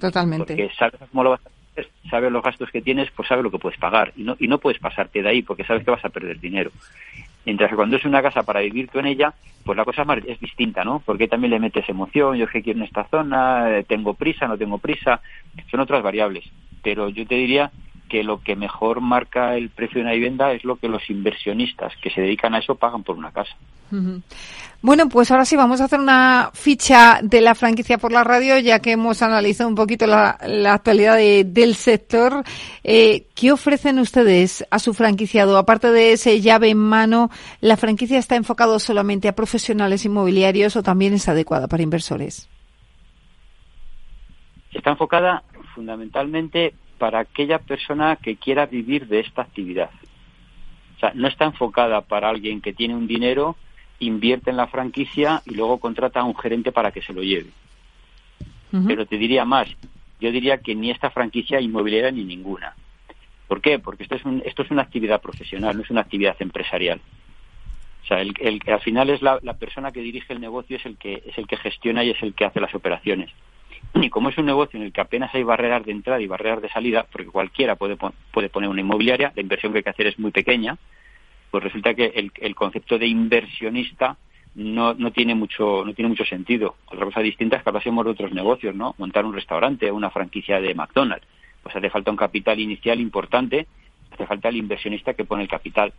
Totalmente. 0.00 0.54
Porque 0.54 0.70
sabes 0.76 1.00
cómo 1.10 1.24
lo 1.24 1.30
vas 1.30 1.40
a 1.44 1.48
hacer, 1.72 1.90
sabes 2.08 2.30
los 2.30 2.42
gastos 2.42 2.70
que 2.70 2.80
tienes, 2.80 3.10
pues 3.10 3.28
sabes 3.28 3.42
lo 3.42 3.50
que 3.50 3.58
puedes 3.58 3.78
pagar. 3.78 4.12
Y 4.16 4.22
no, 4.22 4.36
y 4.38 4.48
no 4.48 4.58
puedes 4.58 4.80
pasarte 4.80 5.22
de 5.22 5.28
ahí 5.28 5.42
porque 5.42 5.64
sabes 5.64 5.84
que 5.84 5.90
vas 5.90 6.04
a 6.04 6.10
perder 6.10 6.38
dinero. 6.38 6.70
Mientras 7.44 7.70
que 7.70 7.76
cuando 7.76 7.96
es 7.96 8.04
una 8.04 8.22
casa 8.22 8.42
para 8.42 8.60
vivir 8.60 8.88
tú 8.88 9.00
en 9.00 9.06
ella, 9.06 9.34
pues 9.64 9.76
la 9.76 9.84
cosa 9.84 10.06
es 10.26 10.40
distinta, 10.40 10.84
¿no? 10.84 11.00
Porque 11.04 11.28
también 11.28 11.50
le 11.50 11.60
metes 11.60 11.88
emoción, 11.88 12.36
yo 12.36 12.46
es 12.46 12.50
que 12.50 12.62
quiero 12.62 12.78
en 12.78 12.86
esta 12.86 13.04
zona, 13.04 13.78
eh, 13.78 13.84
tengo 13.84 14.14
prisa, 14.14 14.46
no 14.46 14.56
tengo 14.56 14.78
prisa, 14.78 15.20
son 15.70 15.80
otras 15.80 16.02
variables. 16.02 16.44
Pero 16.82 17.08
yo 17.08 17.26
te 17.26 17.34
diría 17.34 17.70
que 18.14 18.22
lo 18.22 18.40
que 18.40 18.54
mejor 18.54 19.00
marca 19.00 19.56
el 19.56 19.70
precio 19.70 19.96
de 19.96 20.02
una 20.02 20.12
vivienda 20.12 20.52
es 20.52 20.62
lo 20.64 20.76
que 20.76 20.86
los 20.86 21.10
inversionistas 21.10 21.92
que 22.00 22.10
se 22.10 22.20
dedican 22.20 22.54
a 22.54 22.58
eso 22.60 22.76
pagan 22.76 23.02
por 23.02 23.16
una 23.16 23.32
casa. 23.32 23.56
Bueno, 24.82 25.08
pues 25.08 25.32
ahora 25.32 25.44
sí 25.44 25.56
vamos 25.56 25.80
a 25.80 25.86
hacer 25.86 25.98
una 25.98 26.50
ficha 26.54 27.18
de 27.24 27.40
la 27.40 27.56
franquicia 27.56 27.98
por 27.98 28.12
la 28.12 28.22
radio, 28.22 28.56
ya 28.60 28.78
que 28.78 28.92
hemos 28.92 29.20
analizado 29.20 29.68
un 29.68 29.74
poquito 29.74 30.06
la, 30.06 30.38
la 30.46 30.74
actualidad 30.74 31.16
de- 31.16 31.42
del 31.42 31.74
sector. 31.74 32.44
Eh, 32.84 33.26
¿Qué 33.34 33.50
ofrecen 33.50 33.98
ustedes 33.98 34.64
a 34.70 34.78
su 34.78 34.94
franquiciado? 34.94 35.58
Aparte 35.58 35.90
de 35.90 36.12
ese 36.12 36.40
llave 36.40 36.70
en 36.70 36.78
mano, 36.78 37.30
¿la 37.60 37.76
franquicia 37.76 38.18
está 38.20 38.36
enfocado 38.36 38.78
solamente 38.78 39.26
a 39.26 39.34
profesionales 39.34 40.04
inmobiliarios 40.04 40.76
o 40.76 40.84
también 40.84 41.14
es 41.14 41.28
adecuada 41.28 41.66
para 41.66 41.82
inversores? 41.82 42.48
Está 44.72 44.90
enfocada 44.90 45.42
fundamentalmente 45.74 46.74
para 47.04 47.18
aquella 47.18 47.58
persona 47.58 48.16
que 48.16 48.36
quiera 48.36 48.64
vivir 48.64 49.06
de 49.08 49.20
esta 49.20 49.42
actividad. 49.42 49.90
O 50.96 51.00
sea, 51.00 51.12
no 51.14 51.28
está 51.28 51.44
enfocada 51.44 52.00
para 52.00 52.30
alguien 52.30 52.62
que 52.62 52.72
tiene 52.72 52.94
un 52.94 53.06
dinero, 53.06 53.56
invierte 53.98 54.48
en 54.48 54.56
la 54.56 54.68
franquicia 54.68 55.42
y 55.44 55.54
luego 55.54 55.76
contrata 55.76 56.20
a 56.20 56.24
un 56.24 56.34
gerente 56.34 56.72
para 56.72 56.92
que 56.92 57.02
se 57.02 57.12
lo 57.12 57.22
lleve. 57.22 57.50
Pero 58.86 59.04
te 59.04 59.18
diría 59.18 59.44
más, 59.44 59.68
yo 60.18 60.32
diría 60.32 60.62
que 60.62 60.74
ni 60.74 60.90
esta 60.90 61.10
franquicia 61.10 61.60
inmobiliaria 61.60 62.10
ni 62.10 62.24
ninguna. 62.24 62.74
¿Por 63.48 63.60
qué? 63.60 63.78
Porque 63.78 64.04
esto 64.04 64.14
es, 64.14 64.24
un, 64.24 64.42
esto 64.46 64.62
es 64.62 64.70
una 64.70 64.80
actividad 64.80 65.20
profesional, 65.20 65.76
no 65.76 65.82
es 65.82 65.90
una 65.90 66.00
actividad 66.00 66.36
empresarial. 66.38 67.02
O 68.02 68.06
sea, 68.06 68.22
el, 68.22 68.32
el, 68.40 68.62
al 68.66 68.80
final 68.80 69.10
es 69.10 69.20
la, 69.20 69.38
la, 69.42 69.58
persona 69.58 69.92
que 69.92 70.00
dirige 70.00 70.32
el 70.32 70.40
negocio 70.40 70.78
es 70.78 70.86
el 70.86 70.96
que 70.96 71.22
es 71.26 71.36
el 71.36 71.46
que 71.46 71.58
gestiona 71.58 72.02
y 72.02 72.12
es 72.12 72.22
el 72.22 72.32
que 72.32 72.46
hace 72.46 72.60
las 72.60 72.74
operaciones. 72.74 73.30
Y 73.94 74.10
como 74.10 74.28
es 74.28 74.38
un 74.38 74.46
negocio 74.46 74.78
en 74.78 74.86
el 74.86 74.92
que 74.92 75.00
apenas 75.00 75.34
hay 75.34 75.44
barreras 75.44 75.84
de 75.84 75.92
entrada 75.92 76.20
y 76.20 76.26
barreras 76.26 76.60
de 76.60 76.68
salida, 76.68 77.06
porque 77.10 77.28
cualquiera 77.28 77.76
puede, 77.76 77.96
puede 78.32 78.48
poner 78.48 78.68
una 78.68 78.80
inmobiliaria, 78.80 79.32
la 79.34 79.42
inversión 79.42 79.72
que 79.72 79.78
hay 79.78 79.84
que 79.84 79.90
hacer 79.90 80.08
es 80.08 80.18
muy 80.18 80.32
pequeña, 80.32 80.76
pues 81.50 81.62
resulta 81.62 81.94
que 81.94 82.30
el, 82.34 82.54
concepto 82.56 82.98
de 82.98 83.06
inversionista 83.06 84.16
no, 84.56 84.94
no 84.94 85.12
tiene 85.12 85.36
mucho 85.36 85.84
no 85.84 85.94
tiene 85.94 86.08
mucho 86.08 86.24
sentido. 86.24 86.74
Otra 86.86 87.04
cosa 87.04 87.20
distinta 87.20 87.56
es 87.56 87.62
que 87.62 87.68
hablásemos 87.68 88.04
de 88.04 88.10
otros 88.10 88.32
negocios, 88.32 88.74
¿no? 88.74 88.96
Montar 88.98 89.24
un 89.24 89.34
restaurante, 89.34 89.92
una 89.92 90.10
franquicia 90.10 90.60
de 90.60 90.74
McDonald's. 90.74 91.26
Pues 91.62 91.76
hace 91.76 91.90
falta 91.90 92.10
un 92.10 92.16
capital 92.16 92.58
inicial 92.58 92.98
importante, 93.00 93.68
hace 94.10 94.26
falta 94.26 94.48
el 94.48 94.56
inversionista 94.56 95.14
que 95.14 95.24
pone 95.24 95.44
el 95.44 95.48
capital. 95.48 95.92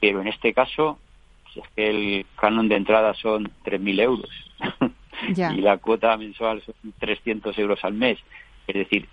Pero 0.00 0.20
en 0.20 0.28
este 0.28 0.54
caso, 0.54 1.00
pues 1.42 1.66
es 1.66 1.72
que 1.74 1.90
el 1.90 2.26
canon 2.36 2.68
de 2.68 2.76
entrada 2.76 3.12
son 3.14 3.50
3.000 3.64 4.00
euros 4.00 4.30
y 5.28 5.60
la 5.60 5.78
cuota 5.78 6.16
mensual 6.16 6.62
son 6.62 6.74
300 6.98 7.58
euros 7.58 7.84
al 7.84 7.94
mes. 7.94 8.18
Es 8.66 8.74
decir, 8.74 9.08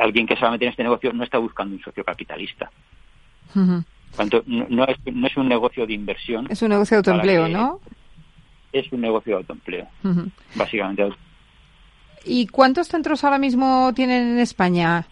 alguien 0.00 0.26
que 0.26 0.34
se 0.34 0.42
va 0.42 0.48
a 0.48 0.50
meter 0.52 0.66
en 0.66 0.70
este 0.70 0.82
negocio 0.82 1.12
no 1.12 1.24
está 1.24 1.38
buscando 1.38 1.76
un 1.76 1.82
socio 1.82 2.04
capitalista. 2.04 2.70
Tanto, 4.16 4.42
no, 4.46 4.84
es, 4.84 4.96
no 5.12 5.26
es 5.26 5.36
un 5.36 5.48
negocio 5.48 5.86
de 5.86 5.92
inversión. 5.92 6.46
Es 6.50 6.62
un 6.62 6.70
negocio 6.70 6.96
de 6.96 6.98
autoempleo, 6.98 7.48
¿no? 7.48 7.80
Es 8.72 8.90
un 8.92 9.00
negocio 9.00 9.34
de 9.34 9.36
autoempleo, 9.38 9.86
básicamente. 10.54 11.08
¿Y 12.24 12.46
cuántos 12.46 12.88
centros 12.88 13.24
ahora 13.24 13.38
mismo 13.38 13.92
tienen 13.94 14.32
en 14.32 14.38
España? 14.38 15.06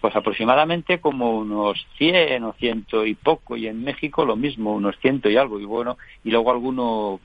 Pues 0.00 0.16
aproximadamente 0.16 1.00
como 1.00 1.38
unos 1.38 1.86
100 1.96 2.42
o 2.44 2.52
ciento 2.54 3.06
y 3.06 3.14
poco, 3.14 3.56
y 3.56 3.68
en 3.68 3.84
México 3.84 4.24
lo 4.24 4.36
mismo, 4.36 4.74
unos 4.74 4.96
ciento 5.00 5.30
y 5.30 5.36
algo, 5.36 5.60
y 5.60 5.64
bueno, 5.64 5.96
y 6.24 6.30
luego 6.30 6.50
alguno 6.50 7.20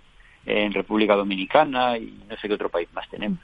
en 0.48 0.74
República 0.74 1.16
Dominicana 1.16 1.98
y 1.98 2.18
no 2.30 2.38
sé 2.38 2.48
qué 2.48 2.54
otro 2.54 2.70
país 2.70 2.88
más 2.94 3.08
tenemos. 3.10 3.40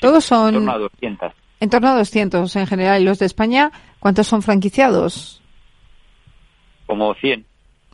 Todos 0.00 0.24
son... 0.24 0.48
En 0.48 0.54
torno 0.54 0.72
a 0.72 0.78
200. 0.78 1.32
En 1.60 1.70
torno 1.70 1.88
a 1.88 1.98
200 1.98 2.56
en 2.56 2.66
general. 2.66 3.02
¿Y 3.02 3.04
los 3.04 3.18
de 3.18 3.26
España 3.26 3.72
cuántos 3.98 4.28
son 4.28 4.42
franquiciados? 4.42 5.42
Como 6.86 7.12
100. 7.14 7.44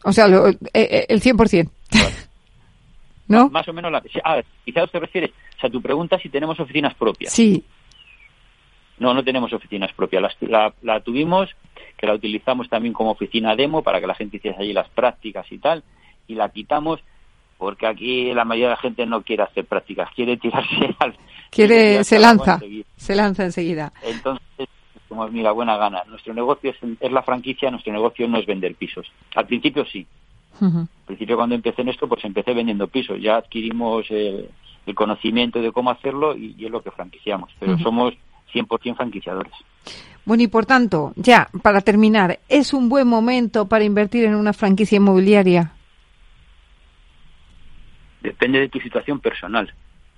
O 0.04 0.12
sea, 0.12 0.28
lo, 0.28 0.48
eh, 0.48 0.58
eh 0.74 1.06
el 1.08 1.22
100%. 1.22 1.70
¿No? 3.28 3.48
Más 3.48 3.66
o 3.66 3.72
menos 3.72 3.90
la... 3.90 4.02
Ah, 4.22 4.42
quizás 4.64 4.90
te 4.90 5.00
refieres... 5.00 5.30
O 5.56 5.60
sea, 5.60 5.70
tu 5.70 5.80
pregunta 5.80 6.18
si 6.18 6.28
tenemos 6.28 6.60
oficinas 6.60 6.94
propias. 6.94 7.32
Sí. 7.32 7.64
No, 8.98 9.14
no 9.14 9.24
tenemos 9.24 9.54
oficinas 9.54 9.90
propias. 9.94 10.36
La, 10.42 10.74
la, 10.82 11.00
tuvimos, 11.00 11.48
que 11.96 12.06
la 12.06 12.12
utilizamos 12.12 12.68
también 12.68 12.92
como 12.92 13.12
oficina 13.12 13.56
demo 13.56 13.82
para 13.82 14.00
que 14.00 14.06
la 14.06 14.14
gente 14.14 14.36
hiciese 14.36 14.60
allí 14.60 14.74
las 14.74 14.90
prácticas 14.90 15.50
y 15.50 15.58
tal, 15.58 15.82
y 16.28 16.34
la 16.34 16.50
quitamos 16.50 17.00
porque 17.64 17.86
aquí 17.86 18.34
la 18.34 18.44
mayoría 18.44 18.66
de 18.66 18.74
la 18.74 18.80
gente 18.80 19.06
no 19.06 19.22
quiere 19.22 19.42
hacer 19.42 19.64
prácticas, 19.64 20.10
quiere 20.14 20.36
tirarse 20.36 20.94
al... 20.98 21.14
Quiere, 21.48 22.04
se 22.04 22.18
lanza, 22.18 22.60
se 22.94 23.14
lanza 23.14 23.42
enseguida. 23.42 23.90
Entonces, 24.02 24.68
como 25.08 25.26
mira, 25.28 25.50
buena 25.52 25.78
gana. 25.78 26.02
Nuestro 26.06 26.34
negocio 26.34 26.72
es, 26.72 26.76
es, 27.00 27.10
la 27.10 27.22
franquicia, 27.22 27.70
nuestro 27.70 27.90
negocio 27.90 28.28
no 28.28 28.36
es 28.36 28.44
vender 28.44 28.74
pisos. 28.74 29.10
Al 29.34 29.46
principio 29.46 29.86
sí. 29.86 30.06
Uh 30.60 30.64
-huh. 30.66 30.80
Al 30.80 31.06
principio 31.06 31.36
cuando 31.36 31.54
empecé 31.54 31.80
en 31.80 31.88
esto, 31.88 32.06
pues 32.06 32.22
empecé 32.26 32.52
vendiendo 32.52 32.86
pisos. 32.86 33.18
Ya 33.18 33.36
adquirimos 33.36 34.10
el, 34.10 34.50
el 34.84 34.94
conocimiento 34.94 35.62
de 35.62 35.72
cómo 35.72 35.90
hacerlo 35.90 36.36
y, 36.36 36.54
y, 36.58 36.66
es 36.66 36.70
lo 36.70 36.82
que 36.82 36.90
franquiciamos. 36.90 37.50
Pero 37.58 37.72
uh 37.72 37.76
-huh. 37.76 37.82
somos 37.82 38.12
100% 38.52 38.94
franquiciadores. 38.94 39.54
Bueno, 40.26 40.42
y 40.42 40.48
por 40.48 40.66
tanto, 40.66 41.14
ya, 41.16 41.48
para 41.62 41.80
terminar, 41.80 42.40
¿es 42.50 42.74
un 42.74 42.90
buen 42.90 43.08
momento 43.08 43.68
para 43.68 43.84
invertir 43.84 44.24
en 44.26 44.34
una 44.34 44.52
franquicia 44.52 44.96
inmobiliaria? 44.96 45.73
Depende 48.24 48.58
de 48.58 48.68
tu 48.68 48.80
situación 48.80 49.20
personal, 49.20 49.72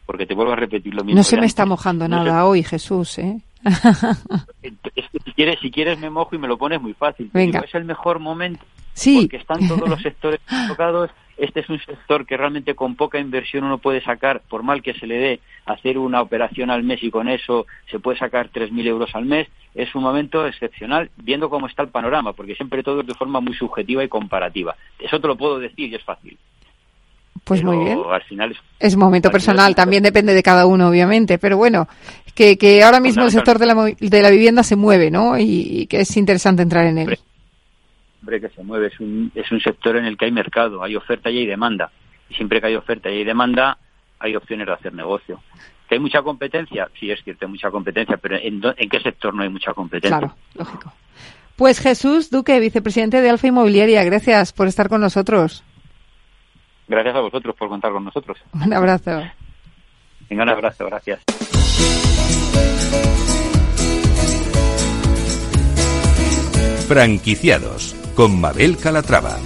porque 0.06 0.26
te 0.26 0.34
vuelvo 0.34 0.52
a 0.52 0.56
repetir 0.56 0.94
lo 0.94 1.04
mismo. 1.04 1.18
No 1.18 1.24
se 1.24 1.36
me 1.36 1.44
está 1.44 1.66
mojando 1.66 2.08
no 2.08 2.24
nada 2.24 2.46
hoy, 2.46 2.62
Jesús, 2.62 3.18
¿eh? 3.18 3.40
es 3.64 5.04
que 5.10 5.18
si 5.24 5.32
quieres, 5.32 5.58
si 5.60 5.70
quieres 5.70 5.98
me 5.98 6.08
mojo 6.08 6.34
y 6.36 6.38
me 6.38 6.46
lo 6.46 6.56
pones 6.56 6.80
muy 6.80 6.94
fácil. 6.94 7.28
Venga. 7.34 7.60
es 7.60 7.74
el 7.74 7.84
mejor 7.84 8.20
momento 8.20 8.64
sí. 8.96 9.22
porque 9.22 9.36
están 9.36 9.68
todos 9.68 9.88
los 9.88 10.00
sectores 10.02 10.40
tocados. 10.68 11.10
Este 11.36 11.60
es 11.60 11.68
un 11.68 11.78
sector 11.78 12.24
que 12.24 12.36
realmente 12.36 12.74
con 12.74 12.96
poca 12.96 13.18
inversión 13.18 13.64
uno 13.64 13.76
puede 13.76 14.02
sacar, 14.02 14.40
por 14.48 14.62
mal 14.62 14.82
que 14.82 14.94
se 14.94 15.06
le 15.06 15.16
dé, 15.16 15.40
hacer 15.66 15.98
una 15.98 16.22
operación 16.22 16.70
al 16.70 16.82
mes 16.82 17.02
y 17.02 17.10
con 17.10 17.28
eso 17.28 17.66
se 17.90 17.98
puede 17.98 18.18
sacar 18.18 18.50
3.000 18.50 18.86
euros 18.86 19.14
al 19.14 19.26
mes. 19.26 19.46
Es 19.74 19.94
un 19.94 20.02
momento 20.02 20.46
excepcional 20.46 21.10
viendo 21.16 21.50
cómo 21.50 21.66
está 21.66 21.82
el 21.82 21.90
panorama, 21.90 22.32
porque 22.32 22.54
siempre 22.54 22.82
todo 22.82 23.02
es 23.02 23.06
de 23.06 23.14
forma 23.14 23.40
muy 23.40 23.54
subjetiva 23.54 24.02
y 24.02 24.08
comparativa. 24.08 24.76
Eso 24.98 25.20
te 25.20 25.26
lo 25.26 25.36
puedo 25.36 25.58
decir 25.58 25.92
y 25.92 25.94
es 25.94 26.02
fácil. 26.04 26.38
Pues 27.46 27.60
pero 27.60 27.72
muy 27.72 27.84
bien. 27.84 28.00
Al 28.10 28.22
final 28.24 28.50
es, 28.50 28.58
es 28.80 28.96
momento 28.96 29.30
personal, 29.30 29.76
también 29.76 30.02
depende 30.02 30.34
de 30.34 30.42
cada 30.42 30.66
uno, 30.66 30.88
obviamente. 30.88 31.38
Pero 31.38 31.56
bueno, 31.56 31.86
que, 32.34 32.58
que 32.58 32.82
ahora 32.82 32.98
mismo 32.98 33.22
el 33.22 33.30
sector 33.30 33.60
de 33.60 33.66
la, 33.66 33.74
de 34.00 34.22
la 34.22 34.30
vivienda 34.30 34.64
se 34.64 34.74
mueve, 34.74 35.12
¿no? 35.12 35.38
Y, 35.38 35.44
y 35.44 35.86
que 35.86 36.00
es 36.00 36.16
interesante 36.16 36.62
entrar 36.62 36.86
en 36.86 36.98
él. 36.98 37.18
Hombre, 38.20 38.40
que 38.40 38.48
se 38.48 38.64
mueve. 38.64 38.88
Es 38.88 38.98
un, 38.98 39.30
es 39.32 39.52
un 39.52 39.60
sector 39.60 39.96
en 39.96 40.06
el 40.06 40.16
que 40.16 40.24
hay 40.24 40.32
mercado, 40.32 40.82
hay 40.82 40.96
oferta 40.96 41.30
y 41.30 41.38
hay 41.38 41.46
demanda. 41.46 41.92
Y 42.28 42.34
siempre 42.34 42.60
que 42.60 42.66
hay 42.66 42.74
oferta 42.74 43.08
y 43.10 43.18
hay 43.18 43.24
demanda, 43.24 43.78
hay 44.18 44.34
opciones 44.34 44.66
de 44.66 44.72
hacer 44.72 44.92
negocio. 44.92 45.40
¿Que 45.88 45.94
hay 45.94 46.00
mucha 46.00 46.22
competencia? 46.22 46.88
Sí, 46.98 47.12
es 47.12 47.22
cierto, 47.22 47.46
hay 47.46 47.52
mucha 47.52 47.70
competencia, 47.70 48.16
pero 48.16 48.34
¿en, 48.34 48.60
¿en 48.76 48.88
qué 48.88 48.98
sector 48.98 49.32
no 49.32 49.44
hay 49.44 49.50
mucha 49.50 49.72
competencia? 49.72 50.18
Claro, 50.18 50.34
lógico. 50.54 50.92
Pues 51.54 51.78
Jesús 51.78 52.28
Duque, 52.28 52.58
vicepresidente 52.58 53.20
de 53.20 53.30
Alfa 53.30 53.46
Inmobiliaria, 53.46 54.02
gracias 54.02 54.52
por 54.52 54.66
estar 54.66 54.88
con 54.88 55.00
nosotros. 55.00 55.62
Gracias 56.88 57.16
a 57.16 57.20
vosotros 57.20 57.54
por 57.56 57.68
contar 57.68 57.92
con 57.92 58.04
nosotros. 58.04 58.38
Un 58.52 58.72
abrazo. 58.72 59.22
Venga, 60.28 60.42
un 60.42 60.48
abrazo, 60.48 60.86
gracias. 60.86 61.20
Franquiciados 66.86 67.96
con 68.14 68.40
Mabel 68.40 68.76
Calatrava. 68.76 69.36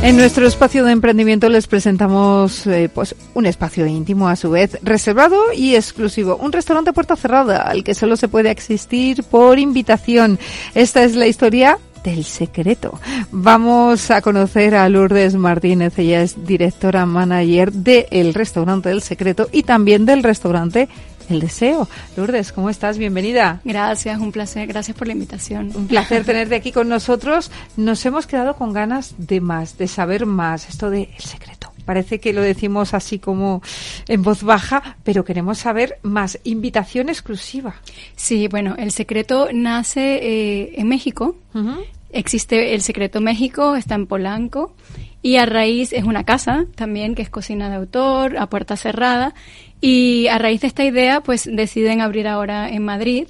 En 0.00 0.16
nuestro 0.16 0.46
espacio 0.46 0.84
de 0.84 0.92
emprendimiento 0.92 1.48
les 1.48 1.66
presentamos 1.66 2.64
eh, 2.68 2.88
pues 2.88 3.16
un 3.34 3.46
espacio 3.46 3.84
íntimo 3.84 4.28
a 4.28 4.36
su 4.36 4.50
vez 4.50 4.78
reservado 4.82 5.52
y 5.52 5.74
exclusivo, 5.74 6.36
un 6.36 6.52
restaurante 6.52 6.92
puerta 6.92 7.16
cerrada 7.16 7.62
al 7.62 7.82
que 7.82 7.94
solo 7.94 8.16
se 8.16 8.28
puede 8.28 8.48
asistir 8.48 9.24
por 9.24 9.58
invitación. 9.58 10.38
Esta 10.76 11.02
es 11.02 11.16
la 11.16 11.26
historia 11.26 11.78
del 12.08 12.24
secreto. 12.24 12.98
Vamos 13.30 14.10
a 14.10 14.22
conocer 14.22 14.74
a 14.74 14.88
Lourdes 14.88 15.34
Martínez, 15.34 15.98
ella 15.98 16.22
es 16.22 16.46
directora 16.46 17.04
manager 17.04 17.70
del 17.70 18.32
restaurante 18.32 18.88
del 18.88 19.02
secreto 19.02 19.48
y 19.52 19.62
también 19.62 20.06
del 20.06 20.22
restaurante 20.22 20.88
el 21.28 21.40
deseo. 21.40 21.86
Lourdes, 22.16 22.52
¿cómo 22.52 22.70
estás? 22.70 22.96
Bienvenida. 22.96 23.60
Gracias, 23.62 24.18
un 24.18 24.32
placer. 24.32 24.66
Gracias 24.66 24.96
por 24.96 25.06
la 25.06 25.12
invitación. 25.12 25.70
Un 25.74 25.86
placer 25.86 26.24
tenerte 26.24 26.54
aquí 26.54 26.72
con 26.72 26.88
nosotros. 26.88 27.50
Nos 27.76 28.04
hemos 28.06 28.26
quedado 28.26 28.56
con 28.56 28.72
ganas 28.72 29.14
de 29.18 29.42
más, 29.42 29.76
de 29.76 29.88
saber 29.88 30.24
más. 30.24 30.70
Esto 30.70 30.88
de 30.88 31.10
el 31.14 31.22
secreto. 31.22 31.70
Parece 31.84 32.20
que 32.20 32.34
lo 32.34 32.42
decimos 32.42 32.92
así 32.92 33.18
como 33.18 33.62
en 34.08 34.22
voz 34.22 34.42
baja, 34.42 34.98
pero 35.04 35.24
queremos 35.24 35.58
saber 35.58 35.98
más. 36.02 36.38
Invitación 36.44 37.08
exclusiva. 37.08 37.76
Sí, 38.14 38.46
bueno, 38.48 38.74
el 38.78 38.90
secreto 38.90 39.48
nace 39.52 40.16
eh, 40.16 40.72
en 40.76 40.88
México. 40.88 41.36
Uh 41.54 41.58
-huh. 41.58 41.84
Existe 42.10 42.74
el 42.74 42.82
secreto 42.82 43.20
México, 43.20 43.76
está 43.76 43.94
en 43.94 44.06
Polanco. 44.06 44.74
Y 45.20 45.36
a 45.36 45.46
raíz 45.46 45.92
es 45.92 46.04
una 46.04 46.24
casa 46.24 46.66
también 46.74 47.14
que 47.14 47.22
es 47.22 47.30
cocina 47.30 47.68
de 47.68 47.76
autor, 47.76 48.38
a 48.38 48.48
puerta 48.48 48.76
cerrada. 48.76 49.34
Y 49.80 50.26
a 50.28 50.38
raíz 50.38 50.60
de 50.60 50.68
esta 50.68 50.84
idea, 50.84 51.20
pues 51.20 51.48
deciden 51.50 52.00
abrir 52.00 52.28
ahora 52.28 52.68
en 52.68 52.84
Madrid. 52.84 53.28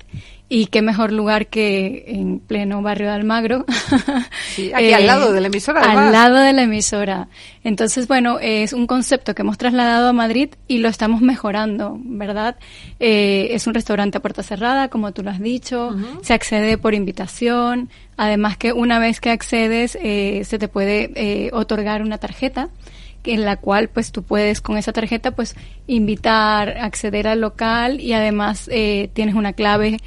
Y 0.50 0.66
qué 0.66 0.80
mejor 0.80 1.12
lugar 1.12 1.48
que 1.48 2.04
en 2.06 2.40
pleno 2.40 2.80
barrio 2.80 3.08
de 3.08 3.14
Almagro. 3.14 3.64
Sí, 4.54 4.72
aquí 4.72 4.86
eh, 4.86 4.94
al 4.94 5.06
lado 5.06 5.32
de 5.32 5.40
la 5.40 5.46
emisora. 5.48 5.82
Además. 5.82 6.06
Al 6.06 6.12
lado 6.12 6.36
de 6.38 6.52
la 6.52 6.62
emisora. 6.62 7.28
Entonces, 7.62 8.08
bueno, 8.08 8.38
es 8.40 8.72
un 8.72 8.86
concepto 8.86 9.34
que 9.34 9.42
hemos 9.42 9.56
trasladado 9.58 10.08
a 10.08 10.12
Madrid 10.12 10.50
y 10.66 10.78
lo 10.78 10.88
estamos 10.88 11.20
mejorando, 11.20 11.96
¿verdad? 12.02 12.56
Eh, 12.98 13.48
es 13.52 13.66
un 13.68 13.74
restaurante 13.74 14.18
a 14.18 14.22
puerta 14.22 14.42
cerrada, 14.42 14.88
como 14.88 15.12
tú 15.12 15.22
lo 15.22 15.30
has 15.30 15.38
dicho. 15.38 15.88
Uh 15.88 15.96
-huh. 15.96 16.24
Se 16.24 16.34
accede 16.34 16.76
por 16.76 16.94
invitación. 16.94 17.88
Además 18.16 18.56
que 18.56 18.72
una 18.72 18.98
vez 18.98 19.20
que 19.20 19.30
accedes, 19.30 19.96
eh, 20.02 20.42
se 20.44 20.58
te 20.58 20.66
puede 20.66 21.50
otorgar 21.52 22.02
una 22.02 22.18
tarjeta 22.18 22.70
en 23.24 23.44
la 23.44 23.56
cual 23.56 23.88
pues 23.88 24.12
tú 24.12 24.22
puedes 24.22 24.60
con 24.60 24.76
esa 24.76 24.92
tarjeta 24.92 25.32
pues 25.32 25.54
invitar, 25.86 26.78
acceder 26.78 27.28
al 27.28 27.40
local 27.40 28.00
y 28.00 28.12
además 28.12 28.68
eh, 28.72 29.10
tienes 29.12 29.34
una 29.34 29.52
clave 29.52 29.98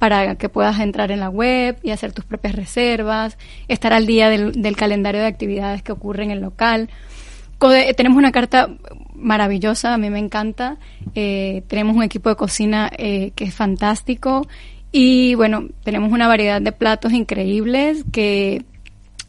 para 0.00 0.36
que 0.36 0.48
puedas 0.48 0.80
entrar 0.80 1.10
en 1.10 1.20
la 1.20 1.28
web 1.28 1.78
y 1.82 1.90
hacer 1.90 2.12
tus 2.12 2.24
propias 2.24 2.54
reservas, 2.54 3.36
estar 3.68 3.92
al 3.92 4.06
día 4.06 4.30
del, 4.30 4.74
calendario 4.74 5.20
de 5.20 5.26
actividades 5.26 5.82
que 5.82 5.92
ocurre 5.92 6.24
en 6.24 6.30
el 6.30 6.40
local. 6.40 6.88
tenemos 7.98 8.16
una 8.16 8.32
carta 8.32 8.70
maravillosa, 9.14 9.92
a 9.92 9.98
mí 9.98 10.08
me 10.08 10.18
encanta. 10.18 10.78
Eh, 11.14 11.64
tenemos 11.68 11.94
un 11.94 12.02
equipo 12.02 12.30
de 12.30 12.36
cocina 12.36 12.90
eh, 12.96 13.32
que 13.36 13.44
es 13.44 13.54
fantástico 13.54 14.48
y 14.90 15.34
bueno, 15.34 15.68
tenemos 15.84 16.10
una 16.12 16.26
variedad 16.28 16.62
de 16.62 16.72
platos 16.72 17.12
increíbles 17.12 18.02
que 18.10 18.64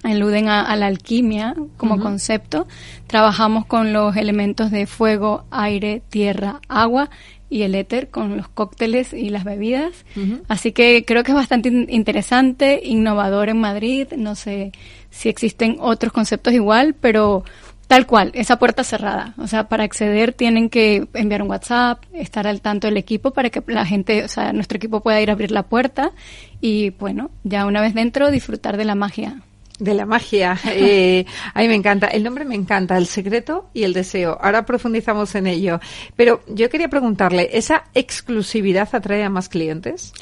aluden 0.03 0.47
a, 0.47 0.73
la 0.77 0.87
alquimia 0.87 1.53
como 1.75 1.99
concepto. 1.99 2.65
Trabajamos 3.07 3.65
con 3.65 3.91
los 3.91 4.15
elementos 4.15 4.71
de 4.71 4.87
fuego, 4.87 5.43
aire, 5.51 6.01
tierra, 6.09 6.61
agua 6.69 7.09
y 7.51 7.63
el 7.63 7.75
éter 7.75 8.09
con 8.09 8.37
los 8.37 8.47
cócteles 8.47 9.13
y 9.13 9.29
las 9.29 9.43
bebidas. 9.43 10.05
Así 10.47 10.71
que 10.71 11.03
creo 11.05 11.23
que 11.23 11.31
es 11.31 11.35
bastante 11.35 11.67
interesante, 11.89 12.79
innovador 12.81 13.49
en 13.49 13.59
Madrid. 13.59 14.07
No 14.15 14.35
sé 14.35 14.71
si 15.09 15.27
existen 15.27 15.75
otros 15.79 16.13
conceptos 16.13 16.53
igual, 16.53 16.95
pero 16.99 17.43
tal 17.87 18.07
cual, 18.07 18.31
esa 18.35 18.57
puerta 18.57 18.85
cerrada. 18.85 19.33
O 19.37 19.47
sea, 19.47 19.67
para 19.67 19.83
acceder 19.83 20.31
tienen 20.31 20.69
que 20.69 21.05
enviar 21.13 21.41
un 21.41 21.49
WhatsApp, 21.49 22.01
estar 22.13 22.47
al 22.47 22.61
tanto 22.61 22.87
del 22.87 22.95
equipo 22.95 23.31
para 23.31 23.49
que 23.49 23.61
la 23.67 23.85
gente, 23.85 24.23
o 24.23 24.29
sea, 24.29 24.53
nuestro 24.53 24.77
equipo 24.77 25.01
pueda 25.01 25.21
ir 25.21 25.29
a 25.29 25.33
abrir 25.33 25.51
la 25.51 25.63
puerta 25.63 26.13
y, 26.61 26.91
bueno, 26.91 27.31
ya 27.43 27.65
una 27.65 27.81
vez 27.81 27.93
dentro 27.93 28.31
disfrutar 28.31 28.77
de 28.77 28.85
la 28.85 28.95
magia. 28.95 29.41
De 29.81 29.95
la 29.95 30.05
magia. 30.05 30.59
Eh, 30.73 31.25
a 31.53 31.61
mí 31.61 31.67
me 31.67 31.75
encanta. 31.75 32.07
El 32.07 32.23
nombre 32.23 32.45
me 32.45 32.55
encanta, 32.55 32.97
el 32.97 33.07
secreto 33.07 33.69
y 33.73 33.83
el 33.83 33.93
deseo. 33.93 34.37
Ahora 34.39 34.63
profundizamos 34.65 35.33
en 35.35 35.47
ello. 35.47 35.79
Pero 36.15 36.41
yo 36.47 36.69
quería 36.69 36.87
preguntarle, 36.87 37.49
¿esa 37.53 37.85
exclusividad 37.95 38.87
atrae 38.93 39.23
a 39.23 39.29
más 39.29 39.49
clientes? 39.49 40.13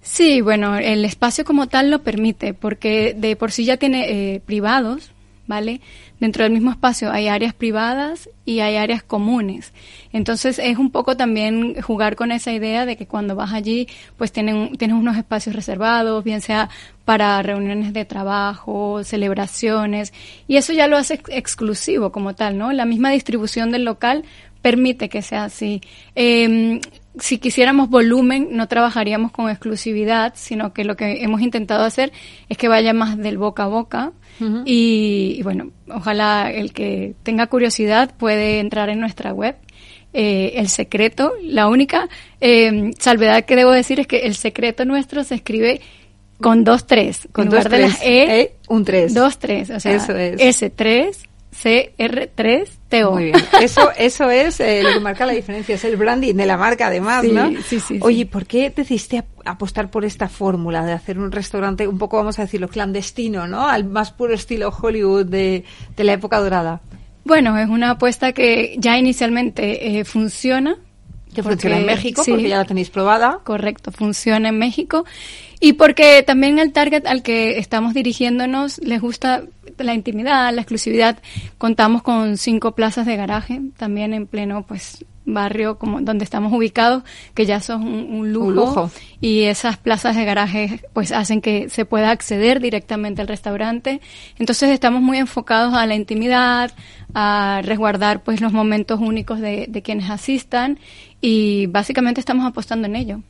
Sí, 0.00 0.40
bueno, 0.40 0.76
el 0.76 1.04
espacio 1.04 1.44
como 1.44 1.68
tal 1.68 1.90
lo 1.90 2.02
permite, 2.02 2.54
porque 2.54 3.14
de 3.16 3.36
por 3.36 3.52
sí 3.52 3.64
ya 3.64 3.76
tiene 3.76 4.34
eh, 4.34 4.40
privados, 4.40 5.12
¿vale? 5.46 5.80
Dentro 6.22 6.44
del 6.44 6.52
mismo 6.52 6.70
espacio 6.70 7.10
hay 7.10 7.26
áreas 7.26 7.52
privadas 7.52 8.30
y 8.44 8.60
hay 8.60 8.76
áreas 8.76 9.02
comunes. 9.02 9.72
Entonces 10.12 10.60
es 10.60 10.78
un 10.78 10.92
poco 10.92 11.16
también 11.16 11.82
jugar 11.82 12.14
con 12.14 12.30
esa 12.30 12.52
idea 12.52 12.86
de 12.86 12.96
que 12.96 13.08
cuando 13.08 13.34
vas 13.34 13.52
allí, 13.52 13.88
pues 14.18 14.30
tienen, 14.30 14.76
tienes 14.76 14.96
unos 14.96 15.16
espacios 15.16 15.56
reservados, 15.56 16.22
bien 16.22 16.40
sea 16.40 16.68
para 17.04 17.42
reuniones 17.42 17.92
de 17.92 18.04
trabajo, 18.04 19.02
celebraciones, 19.02 20.12
y 20.46 20.58
eso 20.58 20.72
ya 20.72 20.86
lo 20.86 20.96
hace 20.96 21.20
exclusivo 21.26 22.12
como 22.12 22.36
tal, 22.36 22.56
¿no? 22.56 22.72
La 22.72 22.84
misma 22.84 23.10
distribución 23.10 23.72
del 23.72 23.84
local 23.84 24.22
permite 24.62 25.08
que 25.08 25.22
sea 25.22 25.42
así. 25.42 25.82
Em, 26.14 26.80
si 27.18 27.38
quisiéramos 27.38 27.90
volumen, 27.90 28.48
no 28.52 28.68
trabajaríamos 28.68 29.32
con 29.32 29.50
exclusividad, 29.50 30.32
sino 30.36 30.72
que 30.72 30.84
lo 30.84 30.96
que 30.96 31.22
hemos 31.22 31.42
intentado 31.42 31.84
hacer 31.84 32.12
es 32.48 32.56
que 32.56 32.68
vaya 32.68 32.94
más 32.94 33.18
del 33.18 33.38
boca 33.38 33.64
a 33.64 33.68
boca. 33.68 34.12
y, 34.64 35.40
bueno, 35.44 35.70
ojalá 35.88 36.50
el 36.50 36.72
que 36.72 37.14
tenga 37.22 37.46
curiosidad 37.46 38.12
puede 38.16 38.60
entrar 38.60 38.88
en 38.88 38.98
nuestra 38.98 39.32
web. 39.32 39.56
Eh, 40.14 40.54
el 40.56 40.68
secreto, 40.68 41.32
la 41.42 41.68
única 41.68 42.08
eh, 42.40 42.90
salvedad 42.98 43.44
que 43.44 43.56
debo 43.56 43.70
decir 43.70 44.00
es 44.00 44.06
que 44.06 44.20
el 44.20 44.34
secreto 44.34 44.84
nuestro 44.84 45.22
se 45.24 45.36
escribe 45.36 45.80
con 46.40 46.64
dos 46.64 46.86
tres. 46.86 47.28
Con 47.32 47.48
dos 47.48 47.64
tres. 47.64 47.98
E, 48.02 48.40
e, 48.40 48.56
un 48.68 48.84
tres. 48.84 49.14
Dos 49.14 49.38
tres. 49.38 49.70
O 49.70 49.80
sea, 49.80 49.94
Eso 49.94 50.16
es. 50.16 50.40
S3 50.40 51.31
CR3TO. 51.52 53.10
Muy 53.12 53.24
bien. 53.24 53.36
Eso, 53.60 53.90
eso 53.96 54.30
es 54.30 54.58
eh, 54.60 54.82
lo 54.82 54.92
que 54.92 55.00
marca 55.00 55.26
la 55.26 55.32
diferencia, 55.32 55.74
es 55.74 55.84
el 55.84 55.96
branding 55.96 56.34
de 56.34 56.46
la 56.46 56.56
marca 56.56 56.86
además, 56.86 57.24
¿no? 57.24 57.52
Sí, 57.62 57.78
sí, 57.78 57.98
Oye, 58.00 58.26
¿por 58.26 58.46
qué 58.46 58.70
decidiste 58.70 59.22
apostar 59.44 59.90
por 59.90 60.04
esta 60.04 60.28
fórmula 60.28 60.84
de 60.84 60.92
hacer 60.92 61.18
un 61.18 61.32
restaurante 61.32 61.86
un 61.86 61.98
poco, 61.98 62.16
vamos 62.16 62.38
a 62.38 62.42
decirlo, 62.42 62.68
clandestino, 62.68 63.46
¿no? 63.46 63.66
Al 63.66 63.84
más 63.84 64.12
puro 64.12 64.34
estilo 64.34 64.70
Hollywood 64.70 65.26
de, 65.26 65.64
de 65.96 66.04
la 66.04 66.12
época 66.12 66.40
dorada. 66.40 66.80
Bueno, 67.24 67.56
es 67.58 67.68
una 67.68 67.90
apuesta 67.92 68.32
que 68.32 68.74
ya 68.78 68.98
inicialmente 68.98 69.98
eh, 69.98 70.04
funciona. 70.04 70.76
Que 71.34 71.42
funciona 71.42 71.78
en 71.78 71.86
México, 71.86 72.22
porque 72.26 72.48
ya 72.48 72.58
la 72.58 72.64
tenéis 72.66 72.90
probada. 72.90 73.40
Correcto, 73.42 73.90
funciona 73.90 74.50
en 74.50 74.58
México. 74.58 75.06
Y 75.60 75.74
porque 75.74 76.22
también 76.26 76.58
el 76.58 76.72
target 76.72 77.06
al 77.06 77.22
que 77.22 77.58
estamos 77.58 77.94
dirigiéndonos 77.94 78.78
les 78.78 79.00
gusta 79.00 79.44
la 79.78 79.94
intimidad, 79.94 80.52
la 80.54 80.62
exclusividad. 80.62 81.18
Contamos 81.58 82.02
con 82.02 82.36
cinco 82.36 82.74
plazas 82.74 83.06
de 83.06 83.16
garaje, 83.16 83.60
también 83.76 84.14
en 84.14 84.26
pleno 84.26 84.64
pues 84.66 85.04
barrio 85.24 85.78
como 85.78 86.00
donde 86.00 86.24
estamos 86.24 86.52
ubicados, 86.52 87.02
que 87.34 87.46
ya 87.46 87.60
son 87.60 87.82
un, 87.82 88.32
lujo, 88.32 88.90
y 89.20 89.42
esas 89.42 89.76
plazas 89.76 90.16
de 90.16 90.24
garaje 90.24 90.80
pues 90.92 91.12
hacen 91.12 91.40
que 91.40 91.68
se 91.68 91.84
pueda 91.84 92.10
acceder 92.10 92.60
directamente 92.60 93.22
al 93.22 93.28
restaurante. 93.28 94.00
Entonces 94.38 94.70
estamos 94.70 95.02
muy 95.02 95.18
enfocados 95.18 95.74
a 95.74 95.86
la 95.86 95.94
intimidad, 95.94 96.72
a 97.14 97.60
resguardar 97.64 98.22
pues 98.22 98.40
los 98.40 98.52
momentos 98.52 99.00
únicos 99.00 99.40
de, 99.40 99.66
de 99.68 99.82
quienes 99.82 100.10
asistan 100.10 100.78
y 101.24 101.66
básicamente 101.66 102.20
estamos 102.20 102.44
apostando 102.44 102.88
en 102.88 102.96
ello. 102.96 103.20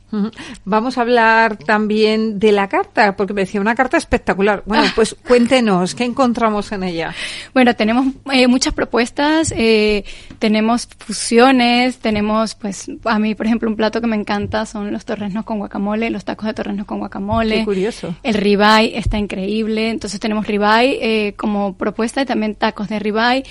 Vamos 0.65 0.97
a 0.97 1.01
hablar 1.01 1.57
también 1.57 2.39
de 2.39 2.51
la 2.51 2.67
carta, 2.67 3.15
porque 3.15 3.33
me 3.33 3.41
decía 3.41 3.61
una 3.61 3.75
carta 3.75 3.97
espectacular. 3.97 4.63
Bueno, 4.65 4.85
pues 4.95 5.15
cuéntenos, 5.27 5.93
¿qué 5.93 6.03
encontramos 6.03 6.71
en 6.71 6.83
ella? 6.83 7.13
Bueno, 7.53 7.75
tenemos 7.75 8.07
eh, 8.31 8.47
muchas 8.47 8.73
propuestas, 8.73 9.53
eh, 9.55 10.05
tenemos 10.39 10.89
fusiones, 10.97 11.82
tenemos, 11.91 12.55
pues, 12.55 12.89
a 13.05 13.19
mí, 13.19 13.35
por 13.35 13.45
ejemplo, 13.45 13.69
un 13.69 13.75
plato 13.75 14.01
que 14.01 14.07
me 14.07 14.15
encanta 14.15 14.65
son 14.65 14.91
los 14.91 15.05
torresnos 15.05 15.45
con 15.45 15.59
guacamole, 15.59 16.09
los 16.09 16.25
tacos 16.25 16.47
de 16.47 16.53
torresnos 16.53 16.85
con 16.85 16.99
guacamole. 16.99 17.59
Qué 17.59 17.65
curioso. 17.65 18.15
El 18.23 18.35
ribeye 18.35 18.97
está 18.97 19.17
increíble, 19.17 19.89
entonces 19.89 20.19
tenemos 20.19 20.47
ribeye 20.47 20.99
eh, 21.01 21.33
como 21.33 21.75
propuesta 21.75 22.21
y 22.21 22.25
también 22.25 22.55
tacos 22.55 22.89
de 22.89 22.99
ribeye. 22.99 23.43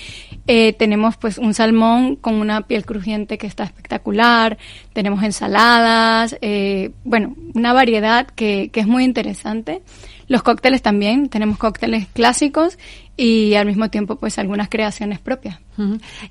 tenemos, 0.77 1.17
pues, 1.17 1.37
un 1.37 1.53
salmón 1.53 2.15
con 2.15 2.35
una 2.35 2.67
piel 2.67 2.85
crujiente 2.85 3.37
que 3.37 3.47
está 3.47 3.63
espectacular 3.63 4.57
tenemos 4.93 5.23
ensaladas, 5.23 6.37
eh, 6.41 6.91
bueno, 7.03 7.35
una 7.53 7.73
variedad 7.73 8.27
que, 8.27 8.69
que 8.71 8.79
es 8.79 8.87
muy 8.87 9.03
interesante. 9.03 9.81
Los 10.27 10.43
cócteles 10.43 10.81
también, 10.81 11.29
tenemos 11.29 11.57
cócteles 11.57 12.07
clásicos 12.07 12.77
y 13.15 13.53
al 13.55 13.65
mismo 13.65 13.89
tiempo 13.89 14.15
pues 14.15 14.39
algunas 14.39 14.69
creaciones 14.69 15.19
propias. 15.19 15.59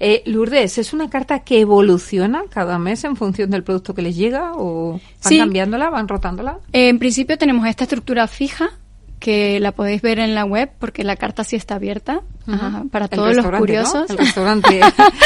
eh, 0.01 0.23
Lourdes, 0.27 0.79
¿es 0.79 0.93
una 0.93 1.11
carta 1.11 1.41
que 1.41 1.61
evoluciona 1.61 2.43
cada 2.49 2.79
mes 2.79 3.05
en 3.05 3.17
función 3.17 3.51
del 3.51 3.63
producto 3.63 3.95
que 3.95 4.03
les 4.03 4.17
llega 4.17 4.53
o 4.55 5.01
van 5.25 5.39
cambiándola, 5.39 5.91
van 5.91 6.09
rotándola? 6.09 6.59
en 6.73 6.99
principio 6.99 7.39
tenemos 7.39 7.67
esta 7.67 7.85
estructura 7.85 8.27
fija 8.27 8.71
que 9.23 9.61
la 9.61 9.71
podéis 9.71 10.03
ver 10.03 10.19
en 10.19 10.35
la 10.35 10.45
web 10.45 10.69
porque 10.81 11.05
la 11.05 11.15
carta 11.15 11.45
sí 11.45 11.55
está 11.55 11.77
abierta 11.77 12.23
para 12.91 13.07
todos 13.07 13.37
los 13.37 13.47
curiosos. 13.47 14.11
El 14.11 14.19
restaurante. 14.19 14.81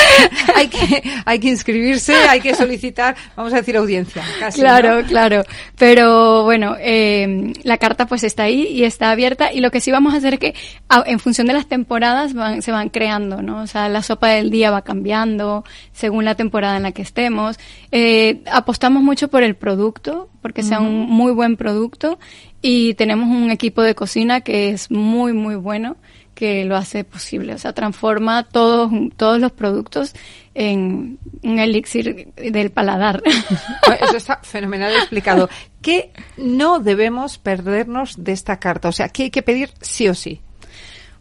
hay, 0.54 0.68
que, 0.68 1.02
hay 1.24 1.38
que 1.38 1.48
inscribirse, 1.48 2.14
hay 2.14 2.40
que 2.40 2.54
solicitar, 2.54 3.16
vamos 3.34 3.54
a 3.54 3.56
decir 3.56 3.74
audiencia. 3.74 4.22
claro, 4.54 5.02
claro. 5.08 5.44
Pero 5.78 6.44
bueno, 6.44 6.76
eh, 6.78 7.54
la 7.62 7.78
carta 7.78 8.06
pues 8.06 8.22
está 8.22 8.42
ahí 8.42 8.66
y 8.68 8.84
está 8.84 9.10
abierta 9.10 9.50
y 9.50 9.60
lo 9.60 9.70
que 9.70 9.80
sí 9.80 9.90
vamos 9.90 10.12
a 10.12 10.18
hacer 10.18 10.34
es 10.34 10.40
que 10.40 10.54
en 11.06 11.18
función 11.18 11.46
de 11.46 11.54
las 11.54 11.66
temporadas 11.66 12.34
se 12.60 12.72
van 12.72 12.90
creando, 12.90 13.40
¿no? 13.40 13.62
O 13.62 13.66
sea, 13.66 13.88
la 13.88 14.02
sopa 14.02 14.28
del 14.28 14.50
día 14.50 14.70
va 14.70 14.82
cambiando 14.82 15.64
según 15.92 16.26
la 16.26 16.34
temporada 16.34 16.76
en 16.76 16.82
la 16.82 16.92
que 16.92 17.00
estemos. 17.00 17.58
Eh, 17.92 18.42
apostamos 18.52 19.02
mucho 19.02 19.28
por 19.28 19.42
el 19.42 19.56
producto, 19.56 20.28
porque 20.42 20.62
sea 20.62 20.80
un 20.80 21.08
muy 21.08 21.32
buen 21.32 21.56
producto 21.56 22.18
y 22.68 22.94
tenemos 22.94 23.28
un 23.28 23.52
equipo 23.52 23.80
de 23.80 23.94
cocina 23.94 24.40
que 24.40 24.70
es 24.70 24.90
muy, 24.90 25.32
muy 25.32 25.54
bueno, 25.54 25.96
que 26.34 26.64
lo 26.64 26.74
hace 26.74 27.04
posible. 27.04 27.54
O 27.54 27.58
sea, 27.58 27.72
transforma 27.72 28.42
todos, 28.42 28.90
todos 29.16 29.38
los 29.38 29.52
productos 29.52 30.14
en 30.52 31.20
un 31.44 31.58
elixir 31.60 32.32
del 32.34 32.72
paladar. 32.72 33.22
Eso 34.00 34.16
está 34.16 34.40
fenomenal 34.42 34.92
explicado. 34.96 35.48
¿Qué 35.80 36.10
no 36.36 36.80
debemos 36.80 37.38
perdernos 37.38 38.24
de 38.24 38.32
esta 38.32 38.58
carta? 38.58 38.88
O 38.88 38.92
sea, 38.92 39.10
¿qué 39.10 39.24
hay 39.24 39.30
que 39.30 39.42
pedir 39.42 39.70
sí 39.80 40.08
o 40.08 40.14
sí? 40.14 40.40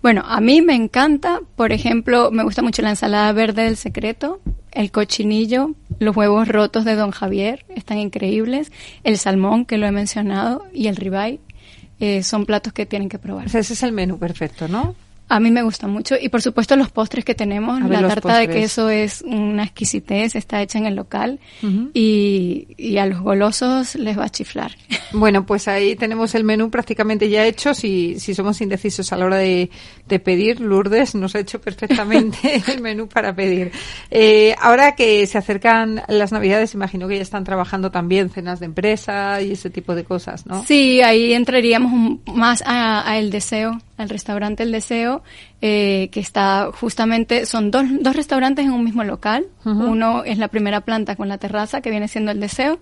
Bueno, 0.06 0.22
a 0.24 0.40
mí 0.40 0.62
me 0.62 0.76
encanta, 0.76 1.42
por 1.56 1.72
ejemplo, 1.72 2.30
me 2.30 2.44
gusta 2.44 2.62
mucho 2.62 2.84
la 2.84 2.92
ensalada 2.92 3.32
verde 3.32 3.64
del 3.64 3.76
secreto, 3.76 4.40
el 4.72 4.92
cochinillo, 4.92 5.72
los 5.98 6.16
huevos 6.16 6.48
rotos 6.48 6.86
de 6.86 6.94
Don 6.94 7.10
Javier, 7.10 7.66
están 7.70 7.98
increíbles, 7.98 8.72
el 9.04 9.18
salmón, 9.18 9.66
que 9.66 9.80
lo 9.80 9.88
he 9.88 9.92
mencionado, 9.92 10.64
y 10.72 10.90
el 10.90 10.96
ribeye, 10.96 11.40
eh, 12.00 12.22
son 12.22 12.46
platos 12.46 12.72
que 12.72 12.86
tienen 12.86 13.10
que 13.10 13.18
probar. 13.18 13.48
ese 13.48 13.62
es 13.62 13.82
el 13.82 13.94
menú 13.94 14.20
perfecto, 14.20 14.68
¿no? 14.68 14.94
A 15.28 15.40
mí 15.40 15.50
me 15.52 15.64
gusta 15.64 15.88
mucho. 15.88 16.16
Y 16.20 16.30
por 16.30 16.42
supuesto 16.42 16.76
los 16.76 16.92
postres 16.92 17.26
que 17.26 17.34
tenemos. 17.36 17.82
Ver, 17.82 18.02
la 18.02 18.08
tarta 18.10 18.38
de 18.38 18.46
postres. 18.46 18.64
queso 18.64 18.90
es 18.90 19.22
una 19.26 19.64
exquisitez, 19.64 20.36
está 20.36 20.62
hecha 20.62 20.78
en 20.78 20.86
el 20.86 20.96
local. 20.96 21.40
y, 21.94 22.68
y 22.78 22.98
a 22.98 23.06
los 23.06 23.22
golosos 23.22 23.96
les 23.96 24.18
va 24.18 24.26
a 24.26 24.30
chiflar. 24.30 24.76
Bueno, 25.12 25.46
pues 25.46 25.70
ahí 25.70 25.96
tenemos 25.96 26.36
el 26.36 26.44
menú 26.44 26.70
prácticamente 26.70 27.30
ya 27.30 27.46
hecho. 27.46 27.74
Si, 27.74 28.20
si 28.20 28.34
somos 28.34 28.60
indecisos 28.60 29.14
a 29.14 29.18
la 29.18 29.26
hora 29.26 29.38
de, 29.38 29.70
de 30.08 30.20
pedir, 30.20 30.60
Lourdes 30.60 31.16
nos 31.16 31.36
ha 31.36 31.40
hecho 31.40 31.62
perfectamente 31.62 32.62
el 32.74 32.82
menú 32.82 33.08
para 33.08 33.34
pedir. 33.34 33.72
Eh, 34.12 34.56
ahora 34.60 34.96
que 34.96 35.26
se 35.28 35.38
acercan 35.38 36.02
las 36.10 36.34
Navidades, 36.34 36.74
imagino 36.74 37.08
que 37.08 37.16
ya 37.16 37.22
están 37.22 37.46
trabajando 37.46 37.92
también 37.92 38.30
cenas 38.30 38.60
de 38.60 38.66
empresa 38.66 39.42
y 39.42 39.54
ese 39.54 39.70
tipo 39.70 39.96
de 39.96 40.04
cosas, 40.04 40.46
¿no? 40.48 40.66
Sí, 40.66 41.02
ahí 41.02 41.32
entraríamos 41.34 42.20
más 42.34 42.62
a, 42.66 43.10
a 43.10 43.18
El 43.18 43.30
Deseo, 43.30 43.80
al 43.98 44.10
restaurante 44.10 44.64
El 44.64 44.72
Deseo, 44.72 45.24
eh, 45.62 46.10
que 46.12 46.20
está 46.20 46.70
justamente, 46.74 47.46
son 47.46 47.72
dos, 47.72 47.86
dos 48.02 48.16
restaurantes 48.16 48.66
en 48.66 48.72
un 48.72 48.84
mismo 48.84 49.04
local. 49.04 49.46
Uno 49.64 50.24
es 50.24 50.38
la 50.38 50.48
primera 50.50 50.82
planta 50.82 51.16
con 51.16 51.28
la 51.30 51.38
terraza, 51.38 51.82
que 51.82 51.90
viene 51.92 52.08
siendo 52.08 52.32
El 52.32 52.40
Deseo, 52.40 52.80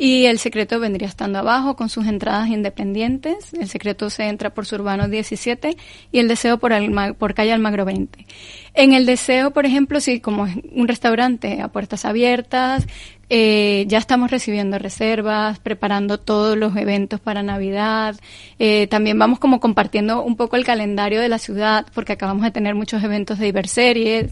y 0.00 0.26
El 0.26 0.38
Secreto 0.38 0.78
vendría 0.78 1.08
estando 1.08 1.38
abajo 1.40 1.74
con 1.74 1.88
sus 1.88 2.06
entradas 2.06 2.48
independientes. 2.48 3.52
El 3.54 3.68
Secreto 3.68 4.10
se 4.10 4.28
entra 4.28 4.50
por 4.50 4.64
Surbano 4.66 5.08
17 5.08 5.76
y 6.12 6.18
El 6.18 6.28
Deseo 6.28 6.58
por, 6.58 6.72
Alma- 6.72 7.14
por 7.14 7.34
calle 7.34 7.52
Almagro 7.52 7.84
20. 7.84 8.26
En 8.74 8.92
El 8.92 9.06
Deseo, 9.06 9.50
por 9.52 9.66
ejemplo, 9.66 10.00
sí, 10.00 10.20
como 10.20 10.46
es 10.46 10.56
un 10.72 10.86
restaurante 10.86 11.60
a 11.60 11.68
puertas 11.68 12.04
abiertas, 12.04 12.86
eh, 13.30 13.84
ya 13.88 13.98
estamos 13.98 14.30
recibiendo 14.30 14.78
reservas, 14.78 15.58
preparando 15.58 16.18
todos 16.18 16.56
los 16.56 16.76
eventos 16.76 17.20
para 17.20 17.42
Navidad. 17.42 18.16
Eh, 18.58 18.86
también 18.88 19.18
vamos 19.18 19.38
como 19.38 19.60
compartiendo 19.60 20.22
un 20.22 20.36
poco 20.36 20.56
el 20.56 20.64
calendario 20.64 21.20
de 21.20 21.28
la 21.28 21.38
ciudad, 21.38 21.86
porque 21.94 22.12
acabamos 22.14 22.44
de 22.44 22.50
tener 22.50 22.74
muchos 22.74 23.02
eventos 23.02 23.38
de 23.38 23.48
Iberseries 23.48 24.30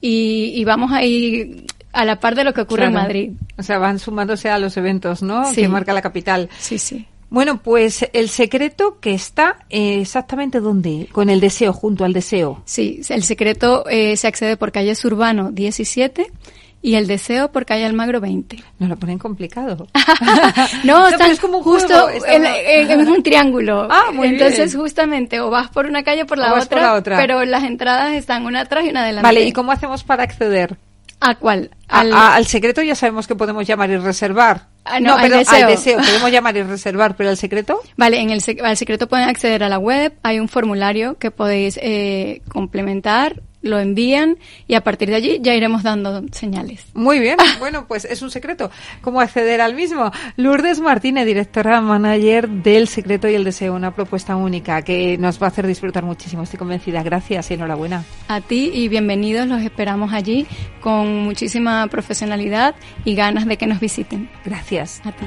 y, 0.00 0.52
y 0.54 0.64
vamos 0.64 0.92
ahí 0.92 1.66
a 1.92 2.04
la 2.04 2.20
par 2.20 2.34
de 2.34 2.44
lo 2.44 2.54
que 2.54 2.62
ocurre 2.62 2.86
en. 2.86 2.92
Madrid. 2.92 3.32
O 3.56 3.62
sea, 3.62 3.78
van 3.78 3.98
sumándose 3.98 4.50
a 4.50 4.58
los 4.58 4.76
eventos, 4.76 5.22
¿no? 5.22 5.44
Sí. 5.52 5.62
Que 5.62 5.68
marca 5.68 5.92
la 5.92 6.02
capital. 6.02 6.48
Sí, 6.58 6.78
sí. 6.78 7.06
Bueno, 7.30 7.60
pues 7.62 8.08
el 8.14 8.30
secreto 8.30 8.98
que 9.00 9.12
está 9.12 9.58
eh, 9.68 10.00
exactamente 10.00 10.60
dónde, 10.60 11.08
con 11.12 11.28
el 11.28 11.40
deseo, 11.40 11.74
junto 11.74 12.04
al 12.04 12.14
deseo. 12.14 12.62
Sí, 12.64 13.02
el 13.10 13.22
secreto 13.22 13.86
eh, 13.88 14.16
se 14.16 14.26
accede 14.26 14.56
por 14.56 14.72
calle 14.72 14.94
Surbano 14.94 15.50
17 15.52 16.32
y 16.80 16.94
el 16.94 17.06
deseo 17.06 17.50
por 17.50 17.66
calle 17.66 17.84
Almagro 17.84 18.20
20. 18.20 18.62
Nos 18.78 18.88
lo 18.88 18.96
ponen 18.96 19.18
complicado. 19.18 19.86
No, 20.84 21.00
No, 21.00 21.04
están 21.08 21.18
pero 21.20 21.32
es 21.32 21.40
como 21.40 21.58
un 21.58 21.64
justo 21.64 21.94
juego, 22.08 22.26
en, 22.26 22.44
en- 22.46 22.90
en 23.00 23.08
un 23.08 23.22
triángulo. 23.22 23.88
Ah, 23.90 24.10
muy 24.12 24.28
Entonces, 24.28 24.72
bien. 24.72 24.80
justamente, 24.82 25.40
o 25.40 25.50
vas 25.50 25.68
por 25.68 25.86
una 25.86 26.02
calle 26.02 26.22
o 26.22 26.26
por 26.26 26.38
la, 26.38 26.52
O 26.52 26.56
otra, 26.56 26.68
por 26.68 26.80
la 26.80 26.94
otra. 26.94 27.16
pero 27.18 27.44
las 27.44 27.64
entradas 27.64 28.12
están 28.14 28.46
una 28.46 28.60
atrás 28.60 28.84
y 28.84 28.90
una 28.90 29.02
adelante. 29.02 29.26
Vale, 29.26 29.44
¿y 29.44 29.52
cómo 29.52 29.72
hacemos 29.72 30.04
para 30.04 30.22
acceder? 30.22 30.76
¿A 31.20 31.34
cuál? 31.34 31.70
Al- 31.88 32.12
a- 32.12 32.36
al 32.36 32.46
secreto 32.46 32.80
ya 32.82 32.94
sabemos 32.94 33.26
que 33.26 33.34
podemos 33.34 33.66
llamar 33.66 33.90
y 33.90 33.96
reservar. 33.96 34.66
Ah, 34.84 35.00
no, 35.00 35.16
deseo. 35.18 35.64
al 35.66 35.66
deseo. 35.66 35.98
Podemos 35.98 36.30
llamar 36.30 36.56
y 36.56 36.62
reservar, 36.62 37.16
pero 37.16 37.28
al 37.30 37.36
secreto. 37.36 37.80
Vale, 37.96 38.20
en 38.20 38.30
el 38.30 38.40
al 38.64 38.76
secreto 38.76 39.08
pueden 39.08 39.28
acceder 39.28 39.62
a 39.64 39.68
la 39.68 39.78
web, 39.78 40.14
hay 40.22 40.38
un 40.38 40.48
formulario 40.48 41.18
que 41.18 41.30
podéis 41.30 41.78
eh, 41.82 42.40
complementar, 42.48 43.42
lo 43.62 43.78
envían 43.78 44.38
y 44.66 44.74
a 44.74 44.82
partir 44.82 45.08
de 45.08 45.16
allí 45.16 45.38
ya 45.40 45.54
iremos 45.54 45.82
dando 45.82 46.22
señales. 46.32 46.86
Muy 46.94 47.18
bien, 47.18 47.36
bueno, 47.58 47.86
pues 47.86 48.04
es 48.04 48.22
un 48.22 48.30
secreto. 48.30 48.70
¿Cómo 49.00 49.20
acceder 49.20 49.60
al 49.60 49.74
mismo? 49.74 50.10
Lourdes 50.36 50.80
Martínez, 50.80 51.26
directora 51.26 51.80
manager 51.80 52.48
del 52.48 52.88
Secreto 52.88 53.28
y 53.28 53.34
el 53.34 53.44
Deseo, 53.44 53.74
una 53.74 53.94
propuesta 53.94 54.36
única 54.36 54.82
que 54.82 55.18
nos 55.18 55.40
va 55.40 55.46
a 55.46 55.48
hacer 55.48 55.66
disfrutar 55.66 56.04
muchísimo, 56.04 56.42
estoy 56.42 56.58
convencida. 56.58 57.02
Gracias 57.02 57.50
y 57.50 57.54
enhorabuena. 57.54 58.04
A 58.28 58.40
ti 58.40 58.70
y 58.72 58.88
bienvenidos, 58.88 59.46
los 59.46 59.62
esperamos 59.62 60.12
allí 60.12 60.46
con 60.80 61.24
muchísima 61.24 61.86
profesionalidad 61.88 62.74
y 63.04 63.14
ganas 63.14 63.46
de 63.46 63.56
que 63.56 63.66
nos 63.66 63.80
visiten. 63.80 64.28
Gracias. 64.44 65.00
A 65.04 65.12
ti. 65.12 65.24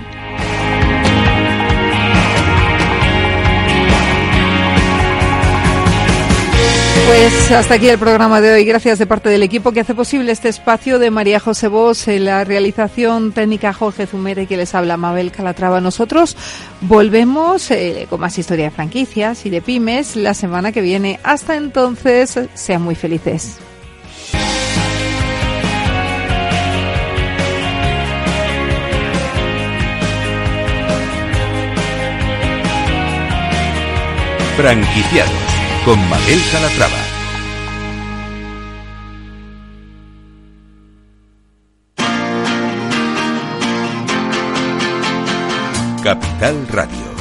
Pues 7.08 7.52
hasta 7.52 7.76
aquí 7.76 7.90
el 7.90 7.98
programa 7.98 8.42
de 8.42 8.54
hoy. 8.54 8.66
Gracias 8.66 9.00
de 9.00 9.06
parte 9.06 9.30
del 9.30 9.44
equipo 9.44 9.72
que 9.72 9.82
hace 9.82 9.96
posible 9.96 10.32
este 10.32 10.50
espacio 10.50 11.00
de 11.00 11.12
María 11.12 11.40
José 11.40 11.68
Bos, 11.68 12.08
la 12.08 12.44
realización 12.44 13.32
técnica 13.32 13.74
Jorge 13.74 14.08
Zumere 14.08 14.48
que 14.48 14.58
les 14.58 14.74
habla 14.76 14.98
Mabel 14.98 15.32
Calatrava. 15.32 15.82
Nosotros 15.82 16.38
volvemos 16.82 17.70
eh, 17.72 18.08
con 18.10 18.20
más 18.20 18.38
historia 18.38 18.66
de 18.66 18.72
franquicias 18.72 19.46
y 19.46 19.50
de 19.50 19.62
pymes 19.62 20.16
la 20.16 20.34
semana 20.34 20.72
que 20.72 20.82
viene. 20.82 21.20
Hasta 21.24 21.56
entonces, 21.56 22.40
sean 22.54 22.82
muy 22.82 22.96
felices. 22.96 23.58
Franquiciados 34.56 35.51
con 35.86 35.98
Mabel 36.10 36.40
Calatrava. 36.52 36.98
Capital 46.04 46.68
Radio. 46.70 47.12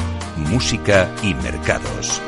Música 0.49 1.09
y 1.23 1.33
mercados. 1.35 2.21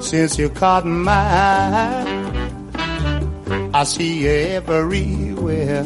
Since 0.00 0.38
you 0.38 0.50
caught 0.50 0.84
my 0.84 2.15
I 3.78 3.84
see 3.84 4.24
you 4.24 4.30
everywhere. 4.56 5.84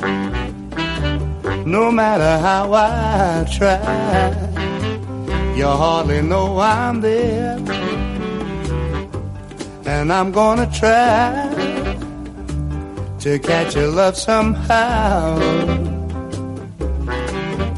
No 1.67 1.91
matter 1.91 2.39
how 2.39 2.73
I 2.73 3.45
try, 3.51 4.31
you 5.57 5.67
hardly 5.67 6.23
know 6.23 6.61
I'm 6.61 7.01
there. 7.01 7.59
And 9.87 10.13
I'm 10.13 10.31
gonna 10.31 10.71
try 10.71 11.51
to 13.19 13.39
catch 13.41 13.75
your 13.75 13.89
love 13.89 14.17
somehow. 14.17 15.37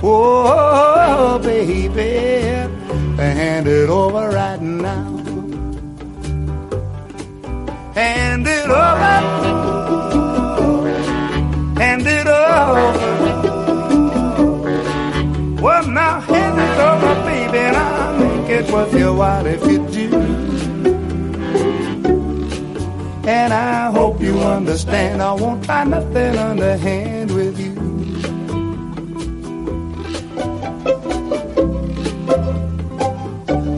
Oh, 0.03 1.41
baby, 1.43 2.21
hand 3.17 3.67
it 3.67 3.89
over 3.89 4.29
right 4.29 4.61
now. 4.61 5.32
It 18.83 18.95
worth 18.95 18.99
your 18.99 19.47
if 19.47 19.65
you 19.71 19.87
do. 19.89 20.11
And 23.25 23.53
I 23.53 23.91
hope 23.93 24.21
you 24.21 24.41
understand 24.41 25.23
I 25.23 25.33
won't 25.33 25.65
try 25.65 25.85
nothing 25.85 26.37
underhand 26.37 27.31
with 27.31 27.59
you. 27.59 27.73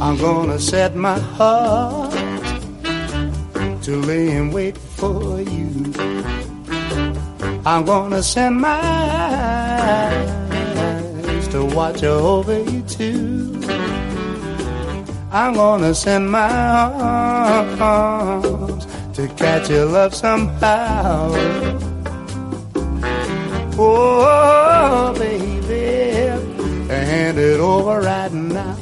I'm 0.00 0.16
gonna 0.18 0.58
set 0.58 0.96
my 0.96 1.18
heart 1.18 2.12
to 3.82 3.96
lay 3.96 4.30
in 4.30 4.50
wait 4.52 4.78
for 4.78 5.40
you. 5.40 5.92
I'm 7.66 7.84
gonna 7.84 8.22
send 8.22 8.60
my 8.60 8.80
eyes 10.20 11.48
to 11.48 11.64
watch 11.64 12.02
over 12.02 12.58
you 12.62 12.82
too. 12.82 13.33
I'm 15.34 15.54
gonna 15.54 15.92
send 15.92 16.30
my 16.30 16.48
arms 17.80 18.86
to 19.14 19.26
catch 19.34 19.68
your 19.68 19.86
love 19.86 20.14
somehow. 20.14 21.32
Oh, 23.76 25.12
baby, 25.18 26.28
hand 26.86 27.38
it 27.38 27.58
over 27.58 28.00
right 28.00 28.32
now. 28.32 28.76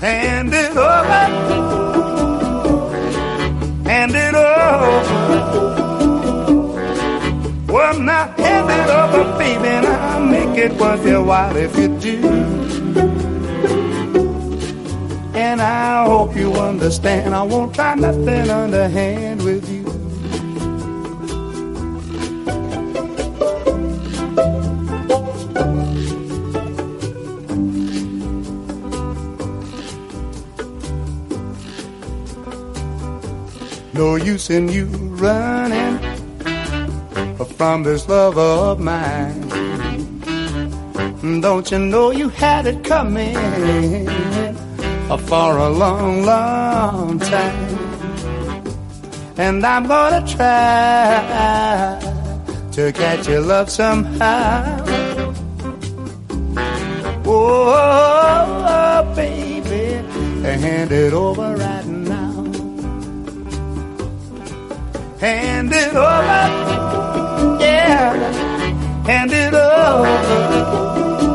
Hand 0.00 0.52
it 0.52 0.76
over. 0.76 1.26
Hand 3.88 4.16
it 4.16 4.34
over. 4.34 4.90
Well, 7.72 8.00
now 8.00 8.32
hand 8.32 8.68
it 8.68 8.90
over, 8.90 9.38
baby, 9.38 9.68
and 9.68 9.86
I'll 9.86 10.26
make 10.26 10.58
it 10.58 10.72
worth 10.72 11.06
your 11.06 11.22
while 11.22 11.56
if 11.56 11.78
you 11.78 11.86
do. 12.00 12.60
And 15.34 15.60
I 15.62 16.04
hope 16.04 16.36
you 16.36 16.52
understand, 16.54 17.34
I 17.34 17.42
won't 17.42 17.74
try 17.74 17.94
nothing 17.94 18.50
underhand 18.50 19.42
with 19.42 19.68
you. 19.68 19.84
No 33.92 34.16
use 34.16 34.50
in 34.50 34.68
you 34.68 34.86
running 34.86 35.98
from 37.56 37.82
this 37.82 38.08
love 38.08 38.38
of 38.38 38.80
mine. 38.80 39.48
Don't 41.42 41.70
you 41.70 41.78
know 41.78 42.10
you 42.10 42.30
had 42.30 42.66
it 42.66 42.82
coming? 42.82 43.36
For 45.18 45.58
a 45.58 45.68
long, 45.68 46.22
long 46.22 47.18
time? 47.18 47.78
And 49.36 49.64
I'm 49.64 49.86
gonna 49.86 50.26
try 50.26 51.98
to 52.72 52.92
catch 52.92 53.26
your 53.26 53.40
love 53.40 53.70
somehow. 53.70 54.84
Oh, 57.26 59.12
baby, 59.16 59.94
hand 60.42 60.92
it 60.92 61.12
over 61.12 61.56
right 61.56 61.86
now. 61.86 62.44
Hand 65.18 65.72
it 65.72 65.94
over, 65.94 66.48
yeah, 67.60 68.14
hand 69.04 69.32
it 69.32 69.54
over. 69.54 71.29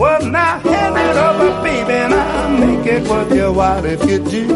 Well, 0.00 0.24
now 0.24 0.58
hand 0.60 0.96
it 0.96 1.16
over, 1.18 1.62
baby, 1.62 1.92
and 1.92 2.14
I'll 2.14 2.56
make 2.56 2.86
it 2.86 3.06
worth 3.06 3.34
your 3.34 3.52
while 3.52 3.84
if 3.84 4.02
you 4.08 4.18
do. 4.18 4.46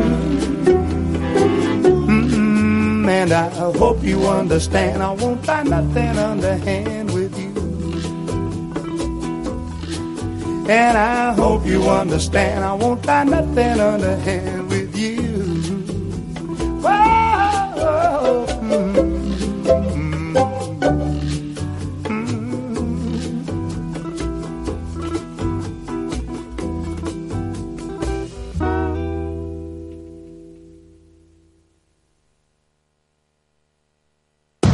Mm-mm, 2.09 3.07
and 3.07 3.31
I 3.31 3.51
hope 3.51 4.03
you 4.03 4.27
understand. 4.27 5.03
I 5.03 5.13
won't 5.13 5.45
buy 5.47 5.63
nothing 5.65 6.17
underhand 6.17 7.13
with 7.13 7.39
you. 7.39 7.53
And 10.67 10.97
I 10.97 11.35
hope 11.35 11.67
you 11.67 11.91
understand. 11.91 12.65
I 12.65 12.73
won't 12.73 13.03
buy 13.07 13.25
nothing 13.25 13.81
underhand 13.81 14.71